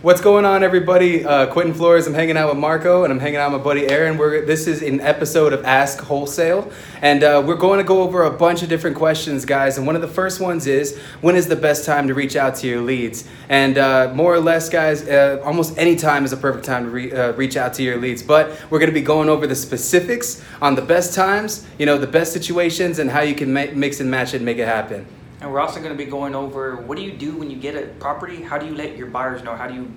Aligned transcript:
What's 0.00 0.20
going 0.20 0.44
on, 0.44 0.62
everybody? 0.62 1.24
Uh, 1.24 1.52
Quentin 1.52 1.74
Flores. 1.74 2.06
I'm 2.06 2.14
hanging 2.14 2.36
out 2.36 2.50
with 2.50 2.56
Marco, 2.56 3.02
and 3.02 3.12
I'm 3.12 3.18
hanging 3.18 3.38
out 3.38 3.50
with 3.50 3.62
my 3.62 3.64
buddy 3.64 3.88
Aaron. 3.88 4.16
We're 4.16 4.46
this 4.46 4.68
is 4.68 4.80
an 4.80 5.00
episode 5.00 5.52
of 5.52 5.64
Ask 5.64 5.98
Wholesale, 5.98 6.70
and 7.02 7.24
uh, 7.24 7.42
we're 7.44 7.56
going 7.56 7.78
to 7.78 7.84
go 7.84 8.02
over 8.02 8.22
a 8.22 8.30
bunch 8.30 8.62
of 8.62 8.68
different 8.68 8.94
questions, 8.94 9.44
guys. 9.44 9.76
And 9.76 9.88
one 9.88 9.96
of 9.96 10.00
the 10.00 10.06
first 10.06 10.38
ones 10.38 10.68
is, 10.68 10.96
when 11.20 11.34
is 11.34 11.48
the 11.48 11.56
best 11.56 11.84
time 11.84 12.06
to 12.06 12.14
reach 12.14 12.36
out 12.36 12.54
to 12.56 12.68
your 12.68 12.80
leads? 12.80 13.28
And 13.48 13.76
uh, 13.76 14.12
more 14.14 14.32
or 14.32 14.38
less, 14.38 14.68
guys, 14.68 15.02
uh, 15.08 15.42
almost 15.44 15.76
any 15.76 15.96
time 15.96 16.24
is 16.24 16.32
a 16.32 16.36
perfect 16.36 16.64
time 16.64 16.84
to 16.84 16.90
re- 16.90 17.12
uh, 17.12 17.32
reach 17.32 17.56
out 17.56 17.74
to 17.74 17.82
your 17.82 17.96
leads. 17.96 18.22
But 18.22 18.56
we're 18.70 18.78
going 18.78 18.90
to 18.90 18.94
be 18.94 19.02
going 19.02 19.28
over 19.28 19.48
the 19.48 19.56
specifics 19.56 20.40
on 20.62 20.76
the 20.76 20.82
best 20.82 21.12
times, 21.12 21.66
you 21.76 21.86
know, 21.86 21.98
the 21.98 22.06
best 22.06 22.32
situations, 22.32 23.00
and 23.00 23.10
how 23.10 23.22
you 23.22 23.34
can 23.34 23.52
ma- 23.52 23.72
mix 23.74 23.98
and 23.98 24.08
match 24.08 24.32
it 24.32 24.36
and 24.36 24.44
make 24.44 24.58
it 24.58 24.68
happen. 24.68 25.08
And 25.40 25.52
we're 25.52 25.60
also 25.60 25.78
going 25.80 25.96
to 25.96 26.04
be 26.04 26.10
going 26.10 26.34
over 26.34 26.76
what 26.76 26.96
do 26.96 27.02
you 27.02 27.12
do 27.12 27.32
when 27.32 27.50
you 27.50 27.56
get 27.56 27.76
a 27.76 27.86
property? 28.00 28.42
How 28.42 28.58
do 28.58 28.66
you 28.66 28.74
let 28.74 28.96
your 28.96 29.06
buyers 29.06 29.42
know? 29.42 29.54
How 29.54 29.68
do 29.68 29.74
you 29.74 29.90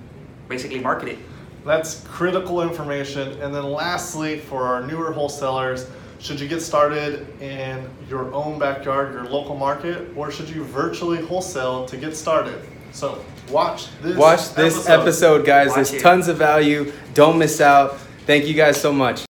basically 0.48 0.80
market 0.80 1.10
it? 1.10 1.20
That's 1.66 2.04
critical 2.08 2.62
information. 2.62 3.42
And 3.42 3.54
then 3.54 3.64
lastly, 3.64 4.40
for 4.40 4.64
our 4.64 4.86
newer 4.86 5.12
wholesalers, 5.12 5.90
should 6.20 6.40
you 6.40 6.48
get 6.48 6.62
started 6.62 7.28
in 7.42 7.90
your 8.08 8.32
own 8.34 8.60
backyard, 8.60 9.14
your 9.14 9.26
local 9.26 9.56
market, 9.56 10.16
or 10.16 10.32
should 10.32 10.50
you 10.50 10.64
virtually 10.64 11.24
wholesale 11.24 11.86
to 11.88 11.98
get 11.98 12.16
started? 12.16 12.62
So 12.92 13.24
watch 13.50 13.88
this. 14.02 14.18
Watch 14.18 14.54
this 14.54 14.88
episode, 14.88 15.46
guys. 15.46 15.70
Watch 15.70 15.76
There's 15.76 15.94
it. 15.94 16.02
tons 16.02 16.28
of 16.28 16.38
value. 16.38 16.92
Don't 17.16 17.40
miss 17.40 17.62
out. 17.62 17.98
Thank 18.28 18.46
you 18.46 18.54
guys 18.54 18.80
so 18.80 18.94
much. 18.94 19.26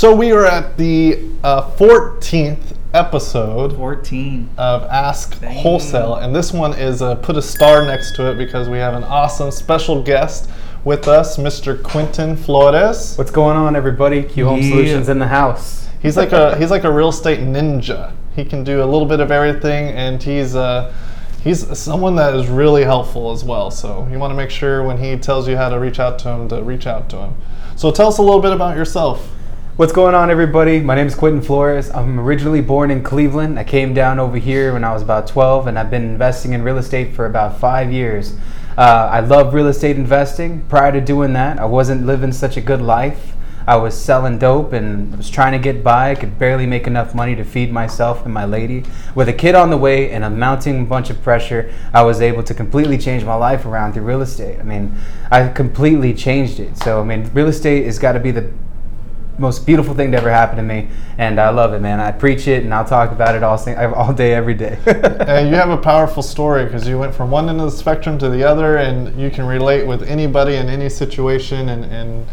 So 0.00 0.14
we 0.14 0.32
are 0.32 0.46
at 0.46 0.78
the 0.78 1.28
uh, 1.44 1.72
14th 1.72 2.74
episode 2.94 3.76
14. 3.76 4.48
of 4.56 4.84
Ask 4.84 5.38
Dang. 5.42 5.58
Wholesale, 5.58 6.14
and 6.14 6.34
this 6.34 6.54
one 6.54 6.72
is 6.72 7.02
uh, 7.02 7.16
put 7.16 7.36
a 7.36 7.42
star 7.42 7.84
next 7.84 8.16
to 8.16 8.30
it 8.30 8.38
because 8.38 8.70
we 8.70 8.78
have 8.78 8.94
an 8.94 9.04
awesome 9.04 9.50
special 9.50 10.02
guest 10.02 10.48
with 10.84 11.06
us, 11.06 11.36
Mr. 11.36 11.82
Quentin 11.82 12.34
Flores. 12.34 13.18
What's 13.18 13.30
going 13.30 13.58
on, 13.58 13.76
everybody? 13.76 14.22
Q 14.22 14.46
Home 14.46 14.62
Yeah. 14.62 14.70
Solutions 14.70 15.10
in 15.10 15.18
the 15.18 15.26
house. 15.26 15.86
He's 16.00 16.16
like 16.16 16.32
a 16.32 16.56
he's 16.56 16.70
like 16.70 16.84
a 16.84 16.90
real 16.90 17.10
estate 17.10 17.40
ninja. 17.40 18.14
He 18.34 18.46
can 18.46 18.64
do 18.64 18.82
a 18.82 18.86
little 18.86 19.06
bit 19.06 19.20
of 19.20 19.30
everything, 19.30 19.88
and 19.88 20.22
he's 20.22 20.56
uh, 20.56 20.94
he's 21.44 21.78
someone 21.78 22.16
that 22.16 22.34
is 22.34 22.46
really 22.48 22.84
helpful 22.84 23.32
as 23.32 23.44
well. 23.44 23.70
So 23.70 24.08
you 24.10 24.18
want 24.18 24.30
to 24.30 24.34
make 24.34 24.48
sure 24.48 24.82
when 24.82 24.96
he 24.96 25.18
tells 25.18 25.46
you 25.46 25.58
how 25.58 25.68
to 25.68 25.78
reach 25.78 26.00
out 26.00 26.18
to 26.20 26.30
him 26.30 26.48
to 26.48 26.62
reach 26.62 26.86
out 26.86 27.10
to 27.10 27.18
him. 27.18 27.34
So 27.76 27.90
tell 27.90 28.08
us 28.08 28.16
a 28.16 28.22
little 28.22 28.40
bit 28.40 28.52
about 28.52 28.78
yourself. 28.78 29.30
What's 29.80 29.94
going 29.94 30.14
on, 30.14 30.30
everybody? 30.30 30.78
My 30.78 30.94
name 30.94 31.06
is 31.06 31.14
Quentin 31.14 31.40
Flores. 31.40 31.90
I'm 31.90 32.20
originally 32.20 32.60
born 32.60 32.90
in 32.90 33.02
Cleveland. 33.02 33.58
I 33.58 33.64
came 33.64 33.94
down 33.94 34.18
over 34.18 34.36
here 34.36 34.74
when 34.74 34.84
I 34.84 34.92
was 34.92 35.00
about 35.00 35.26
12, 35.26 35.68
and 35.68 35.78
I've 35.78 35.90
been 35.90 36.02
investing 36.02 36.52
in 36.52 36.62
real 36.62 36.76
estate 36.76 37.14
for 37.14 37.24
about 37.24 37.58
five 37.58 37.90
years. 37.90 38.34
Uh, 38.76 39.08
I 39.10 39.20
love 39.20 39.54
real 39.54 39.68
estate 39.68 39.96
investing. 39.96 40.60
Prior 40.68 40.92
to 40.92 41.00
doing 41.00 41.32
that, 41.32 41.58
I 41.58 41.64
wasn't 41.64 42.04
living 42.04 42.30
such 42.30 42.58
a 42.58 42.60
good 42.60 42.82
life. 42.82 43.32
I 43.66 43.76
was 43.76 43.98
selling 43.98 44.36
dope 44.36 44.74
and 44.74 45.16
was 45.16 45.30
trying 45.30 45.52
to 45.52 45.58
get 45.58 45.82
by. 45.82 46.10
I 46.10 46.14
could 46.14 46.38
barely 46.38 46.66
make 46.66 46.86
enough 46.86 47.14
money 47.14 47.34
to 47.36 47.42
feed 47.42 47.72
myself 47.72 48.26
and 48.26 48.34
my 48.34 48.44
lady. 48.44 48.84
With 49.14 49.30
a 49.30 49.32
kid 49.32 49.54
on 49.54 49.70
the 49.70 49.78
way 49.78 50.10
and 50.10 50.24
a 50.24 50.28
mounting 50.28 50.84
bunch 50.84 51.08
of 51.08 51.22
pressure, 51.22 51.72
I 51.94 52.02
was 52.02 52.20
able 52.20 52.42
to 52.42 52.52
completely 52.52 52.98
change 52.98 53.24
my 53.24 53.34
life 53.34 53.64
around 53.64 53.94
through 53.94 54.02
real 54.02 54.20
estate. 54.20 54.60
I 54.60 54.62
mean, 54.62 54.94
I 55.30 55.48
completely 55.48 56.12
changed 56.12 56.60
it. 56.60 56.76
So, 56.76 57.00
I 57.00 57.04
mean, 57.04 57.30
real 57.32 57.48
estate 57.48 57.86
has 57.86 57.98
got 57.98 58.12
to 58.12 58.20
be 58.20 58.30
the 58.30 58.52
most 59.40 59.66
beautiful 59.66 59.94
thing 59.94 60.12
to 60.12 60.18
ever 60.18 60.30
happen 60.30 60.56
to 60.56 60.62
me, 60.62 60.88
and 61.18 61.40
I 61.40 61.48
love 61.50 61.72
it, 61.72 61.80
man. 61.80 61.98
I 61.98 62.12
preach 62.12 62.46
it, 62.46 62.62
and 62.62 62.72
I'll 62.72 62.84
talk 62.84 63.10
about 63.10 63.34
it 63.34 63.42
all 63.42 63.58
all 63.94 64.12
day, 64.12 64.34
every 64.34 64.54
day. 64.54 64.78
And 65.30 65.48
you 65.48 65.54
have 65.54 65.70
a 65.70 65.76
powerful 65.76 66.22
story 66.22 66.64
because 66.64 66.86
you 66.86 66.98
went 66.98 67.14
from 67.14 67.30
one 67.30 67.48
end 67.48 67.60
of 67.60 67.70
the 67.70 67.76
spectrum 67.76 68.18
to 68.18 68.28
the 68.28 68.44
other, 68.44 68.76
and 68.76 69.18
you 69.20 69.30
can 69.30 69.46
relate 69.46 69.86
with 69.86 70.02
anybody 70.02 70.56
in 70.56 70.68
any 70.68 70.88
situation 70.88 71.68
and, 71.68 71.84
and 71.84 72.26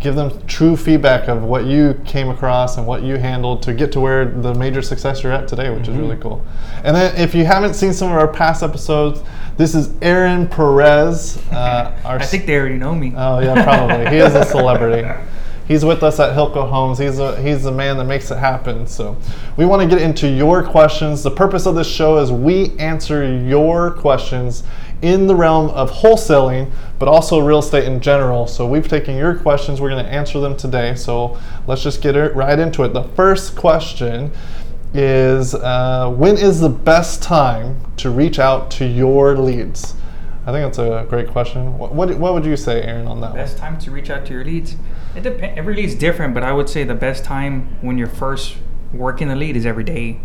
give 0.00 0.14
them 0.14 0.46
true 0.46 0.76
feedback 0.76 1.28
of 1.28 1.42
what 1.42 1.64
you 1.64 1.98
came 2.04 2.28
across 2.28 2.76
and 2.76 2.86
what 2.86 3.02
you 3.02 3.16
handled 3.16 3.62
to 3.62 3.72
get 3.72 3.90
to 3.90 4.00
where 4.00 4.26
the 4.26 4.54
major 4.54 4.82
success 4.82 5.22
you're 5.22 5.32
at 5.32 5.48
today, 5.48 5.70
which 5.70 5.88
is 5.88 5.96
really 5.96 6.16
cool. 6.16 6.44
And 6.84 6.94
then, 6.94 7.16
if 7.16 7.34
you 7.34 7.44
haven't 7.44 7.74
seen 7.74 7.92
some 7.92 8.10
of 8.10 8.16
our 8.18 8.28
past 8.28 8.62
episodes, 8.62 9.22
this 9.56 9.74
is 9.74 9.90
Aaron 10.02 10.48
Perez. 10.48 11.38
Uh, 11.50 11.98
our 12.04 12.18
I 12.18 12.24
think 12.24 12.46
they 12.46 12.56
already 12.56 12.76
know 12.76 12.94
me. 12.94 13.12
Oh 13.16 13.40
yeah, 13.40 13.62
probably. 13.64 14.08
he 14.10 14.16
is 14.16 14.34
a 14.34 14.44
celebrity. 14.44 15.08
He's 15.66 15.84
with 15.84 16.02
us 16.02 16.20
at 16.20 16.36
Hilco 16.36 16.68
Homes. 16.68 16.98
He's 16.98 17.18
a, 17.18 17.40
he's 17.40 17.62
the 17.62 17.72
man 17.72 17.96
that 17.96 18.04
makes 18.04 18.30
it 18.30 18.36
happen. 18.36 18.86
So 18.86 19.16
we 19.56 19.64
want 19.64 19.82
to 19.82 19.88
get 19.88 20.02
into 20.02 20.28
your 20.28 20.62
questions. 20.62 21.22
The 21.22 21.30
purpose 21.30 21.66
of 21.66 21.74
this 21.74 21.88
show 21.88 22.18
is 22.18 22.30
we 22.30 22.76
answer 22.78 23.26
your 23.38 23.90
questions 23.92 24.62
in 25.00 25.26
the 25.26 25.34
realm 25.34 25.70
of 25.70 25.90
wholesaling, 25.90 26.70
but 26.98 27.08
also 27.08 27.40
real 27.40 27.58
estate 27.58 27.84
in 27.84 28.00
general. 28.00 28.46
So 28.46 28.66
we've 28.66 28.88
taken 28.88 29.16
your 29.16 29.34
questions. 29.36 29.80
We're 29.80 29.90
going 29.90 30.04
to 30.04 30.10
answer 30.10 30.38
them 30.40 30.56
today. 30.56 30.94
So 30.94 31.38
let's 31.66 31.82
just 31.82 32.02
get 32.02 32.12
right 32.34 32.58
into 32.58 32.84
it. 32.84 32.92
The 32.92 33.04
first 33.04 33.56
question 33.56 34.32
is 34.92 35.54
uh, 35.54 36.10
when 36.10 36.36
is 36.36 36.60
the 36.60 36.68
best 36.68 37.22
time 37.22 37.80
to 37.96 38.10
reach 38.10 38.38
out 38.38 38.70
to 38.72 38.86
your 38.86 39.36
leads? 39.36 39.94
I 40.46 40.52
think 40.52 40.64
that's 40.64 40.78
a 40.78 41.06
great 41.08 41.28
question. 41.28 41.78
What, 41.78 41.94
what, 41.94 42.14
what 42.18 42.34
would 42.34 42.44
you 42.44 42.56
say, 42.56 42.82
Aaron, 42.82 43.06
on 43.06 43.20
that 43.22 43.28
one? 43.30 43.36
Best 43.36 43.56
time 43.56 43.78
to 43.78 43.90
reach 43.90 44.10
out 44.10 44.26
to 44.26 44.32
your 44.34 44.44
leads? 44.44 44.76
It 45.16 45.22
depends. 45.22 45.58
Every 45.58 45.74
lead's 45.74 45.94
different, 45.94 46.34
but 46.34 46.42
I 46.42 46.52
would 46.52 46.68
say 46.68 46.84
the 46.84 46.94
best 46.94 47.24
time 47.24 47.76
when 47.80 47.96
you're 47.96 48.06
first 48.08 48.56
working 48.92 49.28
the 49.28 49.36
lead 49.36 49.56
is 49.56 49.64
every 49.64 49.84
day. 49.84 50.20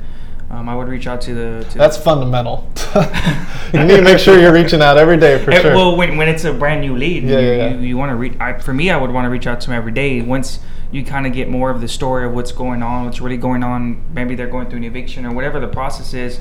Um, 0.52 0.68
I 0.68 0.76
would 0.76 0.88
reach 0.88 1.06
out 1.08 1.22
to 1.22 1.34
the. 1.34 1.66
To 1.70 1.78
That's 1.78 1.96
fundamental. 1.96 2.68
you 3.74 3.84
need 3.84 3.98
to 3.98 4.02
make 4.02 4.18
sure 4.20 4.40
you're 4.40 4.52
reaching 4.52 4.82
out 4.82 4.98
every 4.98 5.16
day 5.18 5.42
for 5.44 5.52
Eh, 5.52 5.62
sure. 5.62 5.76
Well, 5.76 5.96
when, 5.96 6.18
when 6.18 6.28
it's 6.28 6.44
a 6.44 6.52
brand 6.52 6.82
new 6.82 6.98
lead, 6.98 7.24
Yeah, 7.24 7.40
you, 7.40 7.48
yeah. 7.54 7.70
you, 7.76 7.80
you 7.82 7.98
want 7.98 8.10
to 8.10 8.16
reach. 8.16 8.34
For 8.64 8.74
me, 8.74 8.90
I 8.90 8.98
would 8.98 9.12
want 9.12 9.26
to 9.26 9.30
reach 9.30 9.46
out 9.48 9.62
to 9.62 9.68
them 9.68 9.76
every 9.78 9.92
day. 9.92 10.22
Once 10.22 10.60
you 10.92 11.06
kind 11.06 11.28
of 11.28 11.34
get 11.34 11.50
more 11.50 11.70
of 11.70 11.82
the 11.82 11.88
story 11.88 12.26
of 12.26 12.34
what's 12.34 12.52
going 12.52 12.82
on, 12.82 13.06
what's 13.06 13.22
really 13.22 13.38
going 13.38 13.64
on. 13.64 14.02
Maybe 14.14 14.34
they're 14.34 14.48
going 14.50 14.68
through 14.70 14.78
an 14.80 14.84
eviction 14.86 15.24
or 15.26 15.32
whatever 15.34 15.60
the 15.60 15.68
process 15.68 16.16
is, 16.16 16.40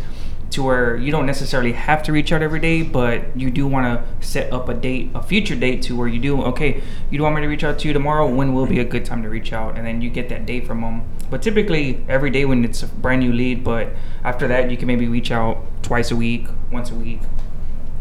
to 0.50 0.62
where 0.62 0.97
you 0.97 1.12
don't 1.12 1.26
necessarily 1.26 1.72
have 1.72 2.03
to 2.04 2.12
reach 2.12 2.32
out 2.32 2.41
every 2.41 2.59
day, 2.60 2.82
but 2.82 3.36
you 3.38 3.50
do 3.50 3.66
want 3.66 3.86
to 3.86 4.26
set 4.26 4.50
up 4.53 4.69
a 4.69 4.75
date, 4.75 5.10
a 5.14 5.22
future 5.22 5.54
date, 5.54 5.82
to 5.82 5.94
where 5.97 6.09
you 6.09 6.19
do. 6.19 6.42
Okay, 6.42 6.82
you 7.10 7.19
do 7.19 7.25
want 7.25 7.34
me 7.36 7.42
to 7.42 7.48
reach 7.48 7.64
out 7.64 7.78
to 7.81 7.88
you 7.88 7.92
tomorrow. 7.92 8.26
When 8.26 8.54
will 8.54 8.66
be 8.66 8.81
a 8.81 8.84
good 8.84 9.04
time 9.04 9.22
to 9.22 9.28
reach 9.28 9.53
out? 9.53 9.76
And 9.76 9.86
then 9.86 10.00
you 10.00 10.09
get 10.09 10.28
that 10.31 10.47
date 10.47 10.66
from 10.66 10.81
them. 10.81 11.03
But 11.31 11.42
typically 11.42 12.03
every 12.09 12.31
day 12.31 12.47
when 12.47 12.64
it's 12.64 12.82
a 12.82 12.86
brand 12.86 13.20
new 13.20 13.32
lead. 13.32 13.62
But 13.62 13.88
after 14.25 14.48
that, 14.48 14.70
you 14.70 14.78
can 14.78 14.86
maybe 14.86 15.06
reach 15.06 15.31
out 15.31 15.59
twice 15.82 16.10
a 16.10 16.16
week, 16.16 16.47
once 16.72 16.91
a 16.91 16.94
week, 16.94 17.20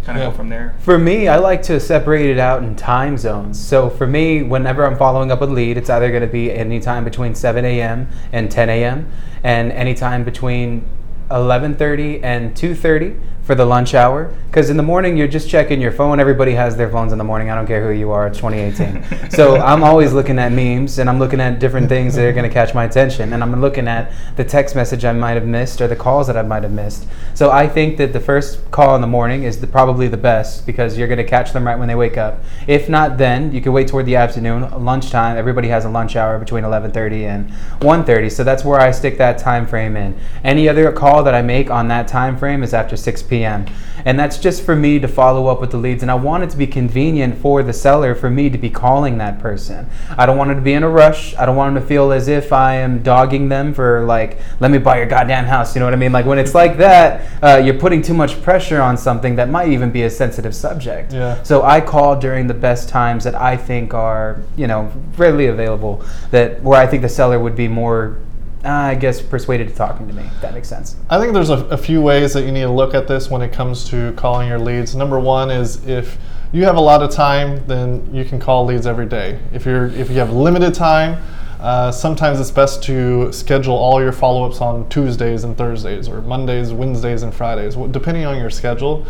kind 0.05 0.17
of 0.17 0.23
Yeah. 0.23 0.29
go 0.29 0.37
from 0.37 0.47
there. 0.47 0.75
For 0.79 0.97
me, 0.97 1.27
I 1.27 1.35
like 1.35 1.61
to 1.63 1.81
separate 1.81 2.29
it 2.29 2.39
out 2.39 2.63
in 2.63 2.75
time 2.75 3.17
zones. 3.17 3.59
So 3.59 3.89
for 3.89 4.07
me, 4.07 4.41
whenever 4.41 4.85
I'm 4.85 4.97
following 4.97 5.31
up 5.33 5.41
a 5.41 5.45
lead, 5.45 5.75
it's 5.77 5.89
either 5.89 6.09
going 6.11 6.21
to 6.21 6.27
be 6.27 6.49
anytime 6.49 7.03
between 7.03 7.35
7 7.35 7.65
a.m. 7.65 8.07
and 8.31 8.49
10 8.49 8.69
a.m. 8.69 9.09
and 9.43 9.73
anytime 9.73 10.23
between 10.23 10.85
11:30 11.29 12.21
and 12.23 12.55
2:30 12.55 13.19
for 13.47 13.55
the 13.55 13.65
lunch 13.65 13.93
hour. 13.93 14.25
Because 14.47 14.69
in 14.69 14.75
the 14.75 14.83
morning, 14.83 15.15
you're 15.15 15.27
just 15.27 15.49
checking 15.49 15.79
your 15.79 15.93
phone. 15.93 16.19
Everybody 16.19 16.51
has 16.51 16.75
their 16.75 16.89
phones 16.89 17.13
in 17.13 17.17
the 17.17 17.23
morning. 17.23 17.49
I 17.49 17.55
don't 17.55 17.65
care 17.65 17.81
who 17.81 17.97
you 17.97 18.11
are. 18.11 18.27
It's 18.27 18.39
2018. 18.39 19.29
so 19.31 19.55
I'm 19.55 19.83
always 19.83 20.11
looking 20.11 20.37
at 20.37 20.51
memes 20.51 20.99
and 20.99 21.09
I'm 21.09 21.17
looking 21.17 21.39
at 21.39 21.57
different 21.57 21.87
things 21.87 22.13
that 22.15 22.25
are 22.25 22.33
going 22.33 22.47
to 22.47 22.53
catch 22.53 22.73
my 22.73 22.83
attention. 22.83 23.31
And 23.31 23.41
I'm 23.41 23.61
looking 23.61 23.87
at 23.87 24.11
the 24.35 24.43
text 24.43 24.75
message 24.75 25.05
I 25.05 25.13
might 25.13 25.35
have 25.35 25.45
missed 25.45 25.79
or 25.79 25.87
the 25.87 25.95
calls 25.95 26.27
that 26.27 26.35
I 26.35 26.41
might 26.41 26.63
have 26.63 26.73
missed. 26.73 27.07
So 27.35 27.49
I 27.49 27.69
think 27.69 27.95
that 27.97 28.11
the 28.11 28.19
first 28.19 28.69
call 28.71 28.95
in 28.95 29.01
the 29.01 29.07
morning 29.07 29.43
is 29.43 29.61
the, 29.61 29.67
probably 29.67 30.09
the 30.09 30.17
best 30.17 30.65
because 30.65 30.97
you're 30.97 31.07
going 31.07 31.17
to 31.17 31.23
catch 31.23 31.53
them 31.53 31.65
right 31.65 31.79
when 31.79 31.87
they 31.87 31.95
wake 31.95 32.17
up. 32.17 32.43
If 32.67 32.89
not, 32.89 33.17
then 33.17 33.53
you 33.53 33.61
can 33.61 33.71
wait 33.71 33.87
toward 33.87 34.07
the 34.07 34.17
afternoon, 34.17 34.83
lunchtime. 34.83 35.37
Everybody 35.37 35.69
has 35.69 35.85
a 35.85 35.89
lunch 35.89 36.17
hour 36.17 36.37
between 36.37 36.65
11:30 36.65 37.23
and 37.23 37.49
1:30. 37.79 38.29
So 38.29 38.43
that's 38.43 38.65
where 38.65 38.79
I 38.79 38.91
stick 38.91 39.17
that 39.19 39.37
time 39.37 39.65
frame 39.65 39.95
in. 39.95 40.19
Any 40.43 40.67
other 40.67 40.91
call 40.91 41.23
that 41.23 41.33
I 41.33 41.41
make 41.41 41.69
on 41.69 41.87
that 41.87 42.09
time 42.09 42.37
frame 42.37 42.61
is 42.61 42.73
after 42.73 42.97
6 42.97 43.23
p.m. 43.23 43.36
p.m. 43.37 43.65
And 44.05 44.17
that's 44.17 44.37
just 44.37 44.63
for 44.63 44.75
me 44.75 44.99
to 44.99 45.07
follow 45.07 45.47
up 45.47 45.59
with 45.59 45.71
the 45.71 45.77
leads. 45.77 46.01
And 46.01 46.09
I 46.09 46.15
want 46.15 46.43
it 46.43 46.49
to 46.51 46.57
be 46.57 46.67
convenient 46.67 47.37
for 47.37 47.61
the 47.61 47.73
seller 47.73 48.15
for 48.15 48.29
me 48.29 48.49
to 48.49 48.57
be 48.57 48.69
calling 48.69 49.17
that 49.17 49.39
person. 49.39 49.89
I 50.17 50.25
don't 50.25 50.37
want 50.37 50.49
them 50.49 50.57
to 50.57 50.63
be 50.63 50.73
in 50.73 50.83
a 50.83 50.89
rush. 50.89 51.35
I 51.35 51.45
don't 51.45 51.55
want 51.55 51.73
them 51.73 51.83
to 51.83 51.87
feel 51.87 52.11
as 52.11 52.27
if 52.27 52.53
I 52.53 52.75
am 52.75 53.03
dogging 53.03 53.49
them 53.49 53.73
for 53.73 54.05
like, 54.05 54.39
let 54.59 54.71
me 54.71 54.77
buy 54.77 54.97
your 54.97 55.07
goddamn 55.07 55.45
house. 55.45 55.75
You 55.75 55.79
know 55.79 55.87
what 55.87 55.93
I 55.93 55.97
mean? 55.97 56.11
Like 56.11 56.25
when 56.25 56.39
it's 56.39 56.55
like 56.55 56.77
that, 56.77 57.43
uh, 57.43 57.57
you're 57.57 57.79
putting 57.79 58.01
too 58.01 58.13
much 58.13 58.41
pressure 58.41 58.81
on 58.81 58.97
something 58.97 59.35
that 59.35 59.49
might 59.49 59.69
even 59.69 59.91
be 59.91 60.03
a 60.03 60.09
sensitive 60.09 60.55
subject. 60.55 61.11
Yeah. 61.11 61.41
So 61.43 61.63
I 61.63 61.81
call 61.81 62.19
during 62.19 62.47
the 62.47 62.53
best 62.53 62.89
times 62.89 63.23
that 63.25 63.35
I 63.35 63.57
think 63.57 63.93
are, 63.93 64.41
you 64.55 64.67
know, 64.67 64.91
readily 65.17 65.47
available. 65.47 66.03
That 66.31 66.61
where 66.63 66.79
I 66.79 66.87
think 66.87 67.01
the 67.01 67.09
seller 67.09 67.39
would 67.39 67.55
be 67.55 67.67
more, 67.67 68.17
uh, 68.63 68.69
I 68.69 68.95
guess, 68.95 69.21
persuaded 69.21 69.69
to 69.69 69.75
talking 69.75 70.07
to 70.07 70.13
me. 70.13 70.23
If 70.23 70.41
that 70.41 70.53
makes 70.53 70.67
sense. 70.67 70.95
I 71.09 71.19
think 71.19 71.33
there's 71.33 71.49
a, 71.49 71.65
a 71.67 71.77
few 71.77 72.01
ways 72.01 72.33
that 72.33 72.43
you 72.43 72.51
need 72.51 72.61
to 72.61 72.71
look 72.71 72.93
at 72.93 73.07
this 73.07 73.29
when 73.29 73.41
it 73.41 73.51
comes 73.51 73.87
to 73.89 74.13
calling 74.13 74.47
your 74.47 74.59
leads. 74.59 74.95
Number 74.95 75.19
one 75.19 75.51
is 75.51 75.85
if 75.87 76.17
you 76.51 76.63
have 76.63 76.75
a 76.75 76.81
lot 76.81 77.03
of 77.03 77.11
time, 77.11 77.65
then 77.67 78.09
you 78.13 78.25
can 78.25 78.39
call 78.39 78.65
leads 78.65 78.87
every 78.87 79.05
day. 79.05 79.39
If 79.53 79.65
you're 79.65 79.87
if 79.87 80.09
you 80.09 80.17
have 80.17 80.33
limited 80.33 80.73
time, 80.73 81.21
uh, 81.59 81.91
sometimes 81.91 82.39
it's 82.39 82.51
best 82.51 82.83
to 82.83 83.31
schedule 83.31 83.75
all 83.75 84.01
your 84.01 84.11
follow-ups 84.11 84.61
on 84.61 84.87
Tuesdays 84.89 85.43
and 85.43 85.57
Thursdays, 85.57 86.07
or 86.07 86.21
Mondays, 86.21 86.71
Wednesdays, 86.71 87.23
and 87.23 87.33
Fridays, 87.33 87.75
depending 87.91 88.25
on 88.25 88.37
your 88.37 88.49
schedule. 88.49 89.05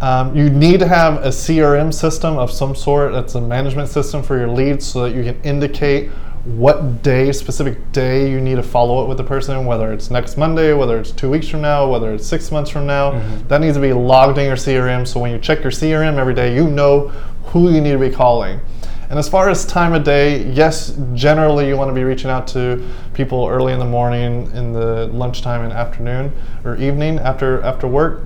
Um, 0.00 0.34
you 0.36 0.48
need 0.48 0.78
to 0.78 0.86
have 0.86 1.24
a 1.24 1.28
CRM 1.28 1.92
system 1.92 2.38
of 2.38 2.52
some 2.52 2.76
sort. 2.76 3.12
That's 3.12 3.34
a 3.34 3.40
management 3.40 3.88
system 3.88 4.22
for 4.22 4.38
your 4.38 4.48
leads, 4.48 4.86
so 4.86 5.02
that 5.02 5.16
you 5.16 5.24
can 5.24 5.40
indicate 5.42 6.10
what 6.44 7.02
day, 7.02 7.32
specific 7.32 7.92
day, 7.92 8.30
you 8.30 8.40
need 8.40 8.56
to 8.56 8.62
follow 8.62 9.02
up 9.02 9.08
with 9.08 9.18
the 9.18 9.24
person, 9.24 9.66
whether 9.66 9.92
it's 9.92 10.10
next 10.10 10.36
Monday, 10.36 10.72
whether 10.72 10.98
it's 10.98 11.10
two 11.10 11.30
weeks 11.30 11.48
from 11.48 11.62
now, 11.62 11.88
whether 11.88 12.12
it's 12.12 12.26
six 12.26 12.50
months 12.50 12.70
from 12.70 12.86
now. 12.86 13.12
Mm-hmm. 13.12 13.48
That 13.48 13.60
needs 13.60 13.76
to 13.76 13.80
be 13.80 13.92
logged 13.92 14.38
in 14.38 14.46
your 14.46 14.56
CRM. 14.56 15.06
So 15.06 15.20
when 15.20 15.30
you 15.30 15.38
check 15.38 15.62
your 15.62 15.72
CRM 15.72 16.16
every 16.16 16.34
day, 16.34 16.54
you 16.54 16.68
know 16.68 17.08
who 17.46 17.70
you 17.70 17.80
need 17.80 17.92
to 17.92 17.98
be 17.98 18.10
calling. 18.10 18.60
And 19.10 19.18
as 19.18 19.28
far 19.28 19.48
as 19.48 19.64
time 19.64 19.94
of 19.94 20.04
day, 20.04 20.44
yes, 20.50 20.98
generally 21.14 21.66
you 21.66 21.76
want 21.76 21.88
to 21.88 21.94
be 21.94 22.04
reaching 22.04 22.30
out 22.30 22.46
to 22.48 22.86
people 23.14 23.46
early 23.46 23.72
in 23.72 23.78
the 23.78 23.86
morning, 23.86 24.50
in 24.54 24.72
the 24.72 25.06
lunchtime 25.06 25.62
and 25.62 25.72
afternoon 25.72 26.32
or 26.64 26.76
evening 26.76 27.18
after 27.18 27.62
after 27.62 27.86
work 27.86 28.22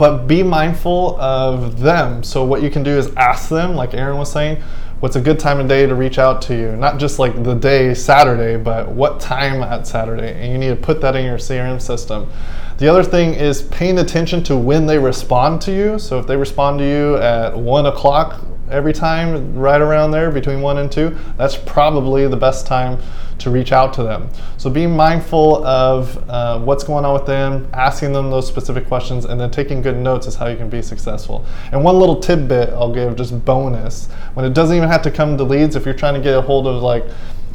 but 0.00 0.26
be 0.26 0.42
mindful 0.42 1.20
of 1.20 1.78
them. 1.78 2.22
So 2.22 2.42
what 2.42 2.62
you 2.62 2.70
can 2.70 2.82
do 2.82 2.96
is 2.96 3.14
ask 3.16 3.50
them, 3.50 3.74
like 3.74 3.92
Aaron 3.92 4.16
was 4.16 4.32
saying, 4.32 4.62
what's 5.00 5.16
a 5.16 5.20
good 5.20 5.38
time 5.38 5.58
of 5.58 5.68
day 5.68 5.86
to 5.86 5.94
reach 5.94 6.18
out 6.18 6.42
to 6.42 6.54
you? 6.54 6.76
Not 6.76 6.98
just 6.98 7.18
like 7.18 7.42
the 7.42 7.54
day 7.54 7.94
Saturday, 7.94 8.56
but 8.62 8.90
what 8.90 9.18
time 9.18 9.62
at 9.62 9.86
Saturday, 9.86 10.40
and 10.40 10.52
you 10.52 10.58
need 10.58 10.68
to 10.68 10.76
put 10.76 11.00
that 11.00 11.16
in 11.16 11.24
your 11.24 11.38
CRM 11.38 11.80
system. 11.80 12.30
The 12.76 12.88
other 12.88 13.02
thing 13.02 13.34
is 13.34 13.62
paying 13.64 13.98
attention 13.98 14.42
to 14.44 14.56
when 14.56 14.86
they 14.86 14.98
respond 14.98 15.60
to 15.62 15.72
you. 15.72 15.98
So 15.98 16.18
if 16.18 16.26
they 16.26 16.36
respond 16.36 16.78
to 16.78 16.84
you 16.84 17.16
at 17.16 17.56
one 17.56 17.86
o'clock 17.86 18.40
every 18.70 18.92
time, 18.92 19.54
right 19.54 19.80
around 19.80 20.10
there 20.10 20.30
between 20.30 20.60
one 20.60 20.78
and 20.78 20.90
two, 20.90 21.16
that's 21.36 21.56
probably 21.56 22.26
the 22.26 22.36
best 22.36 22.66
time 22.66 22.98
to 23.38 23.50
reach 23.50 23.72
out 23.72 23.94
to 23.94 24.02
them. 24.02 24.28
So 24.58 24.68
being 24.70 24.94
mindful 24.94 25.64
of 25.64 26.16
uh, 26.28 26.60
what's 26.60 26.84
going 26.84 27.04
on 27.04 27.14
with 27.14 27.26
them, 27.26 27.68
asking 27.72 28.12
them 28.12 28.30
those 28.30 28.46
specific 28.46 28.86
questions, 28.86 29.24
and 29.24 29.40
then 29.40 29.50
taking 29.50 29.80
good 29.80 29.96
notes 29.96 30.26
is 30.26 30.34
how 30.34 30.46
you 30.46 30.56
can 30.56 30.68
be 30.68 30.82
successful. 30.82 31.44
And 31.72 31.82
one 31.82 31.98
little 31.98 32.20
tidbit 32.20 32.70
I'll 32.70 32.92
give, 32.92 33.16
just 33.16 33.44
bonus, 33.44 34.08
when 34.34 34.44
it 34.44 34.52
doesn't 34.52 34.76
even 34.76 34.88
have 34.88 35.02
to 35.02 35.10
come 35.10 35.38
to 35.38 35.44
leads, 35.44 35.74
if 35.74 35.84
you're 35.84 35.94
trying 35.94 36.14
to 36.14 36.20
get 36.20 36.36
a 36.36 36.42
hold 36.42 36.66
of 36.66 36.82
like 36.82 37.04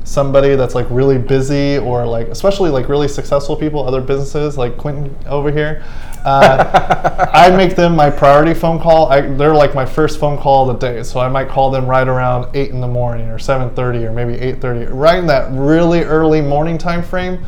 somebody 0.06 0.56
that's 0.56 0.76
like 0.76 0.86
really 0.90 1.18
busy 1.18 1.78
or 1.80 2.06
like 2.06 2.28
especially 2.28 2.70
like 2.70 2.88
really 2.88 3.08
successful 3.08 3.56
people 3.56 3.86
other 3.86 4.00
businesses 4.00 4.56
like 4.56 4.78
quentin 4.78 5.14
over 5.26 5.52
here 5.52 5.84
uh, 6.24 7.28
i 7.34 7.50
make 7.56 7.76
them 7.76 7.96
my 7.96 8.10
priority 8.10 8.54
phone 8.54 8.80
call. 8.80 9.12
I, 9.12 9.22
they're 9.22 9.54
like 9.54 9.76
my 9.76 9.86
first 9.86 10.20
phone 10.20 10.38
call 10.38 10.70
of 10.70 10.80
the 10.80 10.88
day. 10.88 11.04
So 11.04 11.20
i 11.20 11.28
might 11.28 11.50
call 11.50 11.72
them 11.72 11.88
right 11.88 12.08
around 12.08 12.56
8 12.56 12.70
in 12.70 12.82
the 12.82 12.88
morning 12.88 13.30
or 13.30 13.38
7.30 13.38 14.06
or 14.06 14.14
maybe 14.14 14.34
8.30 14.40 14.90
right 14.92 15.20
in 15.20 15.28
that 15.28 15.52
really 15.52 16.04
early 16.04 16.42
morning 16.42 16.78
time 16.78 17.04
frame 17.04 17.44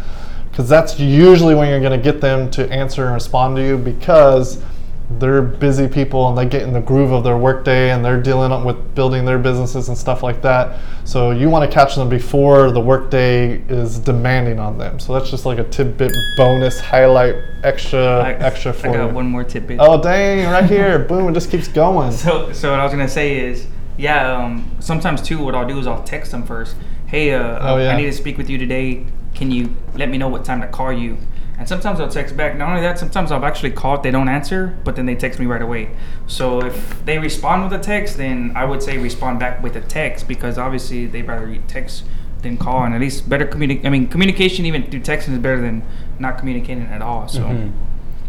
because 0.49 0.67
that's 0.67 0.99
usually 0.99 1.53
when 1.53 1.69
you're 1.69 1.79
going 1.79 1.91
to 1.91 2.03
get 2.03 2.19
them 2.19 2.49
to 2.49 2.67
answer 2.71 3.05
and 3.05 3.13
respond 3.13 3.55
to 3.55 3.63
you 3.63 3.77
because 3.77 4.63
they're 5.09 5.41
busy 5.41 5.87
people 5.87 6.27
and 6.27 6.37
they 6.37 6.45
get 6.45 6.63
in 6.63 6.73
the 6.73 6.81
groove 6.81 7.13
of 7.13 7.23
their 7.23 7.37
workday 7.37 7.91
and 7.91 8.03
they're 8.03 8.21
dealing 8.21 8.65
with 8.65 8.93
building 8.93 9.23
their 9.23 9.39
businesses 9.39 9.87
and 9.87 9.97
stuff 9.97 10.21
like 10.21 10.41
that. 10.41 10.81
So 11.05 11.31
you 11.31 11.49
want 11.49 11.69
to 11.69 11.73
catch 11.73 11.95
them 11.95 12.09
before 12.09 12.71
the 12.71 12.81
workday 12.81 13.61
is 13.69 13.99
demanding 13.99 14.59
on 14.59 14.77
them. 14.77 14.99
So 14.99 15.13
that's 15.13 15.29
just 15.29 15.45
like 15.45 15.59
a 15.59 15.63
tidbit 15.63 16.11
bonus 16.35 16.81
highlight 16.81 17.35
extra 17.63 18.19
I, 18.19 18.33
extra 18.33 18.73
for 18.73 18.89
I 18.89 18.93
got 18.93 19.07
you. 19.07 19.13
one 19.15 19.27
more 19.27 19.45
tidbit. 19.45 19.77
Oh 19.79 20.01
dang! 20.01 20.45
Right 20.51 20.65
here, 20.65 20.99
boom! 21.07 21.29
It 21.29 21.33
just 21.33 21.49
keeps 21.49 21.69
going. 21.69 22.11
So, 22.11 22.51
so 22.51 22.71
what 22.71 22.79
I 22.79 22.83
was 22.83 22.91
gonna 22.91 23.07
say 23.07 23.37
is, 23.39 23.65
yeah. 23.97 24.35
Um, 24.35 24.69
sometimes 24.79 25.21
too, 25.21 25.41
what 25.41 25.55
I'll 25.55 25.67
do 25.67 25.79
is 25.79 25.87
I'll 25.87 26.03
text 26.03 26.31
them 26.31 26.45
first. 26.45 26.75
Hey, 27.07 27.33
uh, 27.33 27.59
Oh, 27.61 27.77
yeah. 27.77 27.91
I 27.91 27.95
need 27.95 28.07
to 28.07 28.11
speak 28.13 28.37
with 28.37 28.49
you 28.49 28.57
today. 28.57 29.05
Can 29.33 29.51
you 29.51 29.73
let 29.95 30.09
me 30.09 30.17
know 30.17 30.27
what 30.27 30.43
time 30.43 30.59
to 30.59 30.67
call 30.67 30.91
you? 30.91 31.17
And 31.59 31.67
sometimes 31.67 31.99
I'll 31.99 32.07
text 32.07 32.37
back. 32.37 32.55
Not 32.55 32.69
only 32.69 32.81
that, 32.81 32.99
sometimes 32.99 33.31
I'll 33.31 33.43
actually 33.43 33.71
call 33.71 33.95
if 33.95 34.03
they 34.03 34.11
don't 34.11 34.29
answer, 34.29 34.77
but 34.83 34.95
then 34.95 35.07
they 35.07 35.15
text 35.15 35.39
me 35.39 35.47
right 35.47 35.61
away. 35.61 35.89
So 36.27 36.63
if 36.63 37.03
they 37.05 37.17
respond 37.17 37.63
with 37.63 37.73
a 37.73 37.83
text, 37.83 38.17
then 38.17 38.51
I 38.55 38.63
would 38.65 38.83
say 38.83 38.97
respond 38.97 39.39
back 39.39 39.63
with 39.63 39.75
a 39.75 39.81
text 39.81 40.27
because 40.27 40.57
obviously 40.59 41.07
they 41.07 41.23
rather 41.23 41.57
text 41.67 42.03
than 42.43 42.57
call, 42.57 42.83
and 42.83 42.93
at 42.93 43.01
least 43.01 43.27
better 43.27 43.45
communicate. 43.47 43.85
I 43.85 43.89
mean, 43.89 44.07
communication 44.07 44.65
even 44.65 44.83
through 44.89 44.99
texting 44.99 45.33
is 45.33 45.39
better 45.39 45.59
than 45.59 45.81
not 46.19 46.37
communicating 46.37 46.85
at 46.85 47.01
all. 47.01 47.27
So. 47.27 47.41
Mhm. 47.41 47.71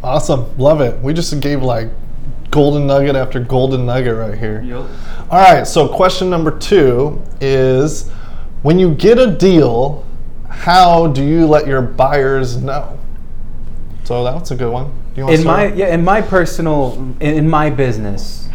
Awesome, 0.03 0.47
love 0.57 0.81
it. 0.81 0.99
We 1.03 1.13
just 1.13 1.39
gave 1.41 1.63
like 1.63 1.89
golden 2.51 2.87
nugget 2.87 3.17
after 3.17 3.41
golden 3.41 3.85
nugget 3.85 4.17
right 4.17 4.39
here. 4.39 4.63
Yup. 4.63 4.87
All 5.31 5.39
right, 5.39 5.67
so 5.67 5.87
question 5.89 6.31
number 6.31 6.51
two 6.51 7.21
is 7.41 8.09
when 8.63 8.79
you 8.79 8.95
get 8.95 9.19
a 9.19 9.27
deal, 9.27 10.05
how 10.49 11.09
do 11.09 11.23
you 11.23 11.47
let 11.47 11.67
your 11.67 11.83
buyers 11.83 12.57
know? 12.57 12.98
So 14.09 14.25
that's 14.25 14.51
a 14.53 14.57
good 14.57 14.73
one. 14.73 14.87
Do 14.87 15.21
you 15.21 15.25
want 15.27 15.37
to 15.37 15.41
in 15.43 15.47
my 15.47 15.67
yeah 15.75 15.93
in 15.93 16.03
my 16.03 16.23
personal 16.23 16.95
in, 17.21 17.35
in 17.41 17.47
my 17.47 17.69
business 17.69 18.49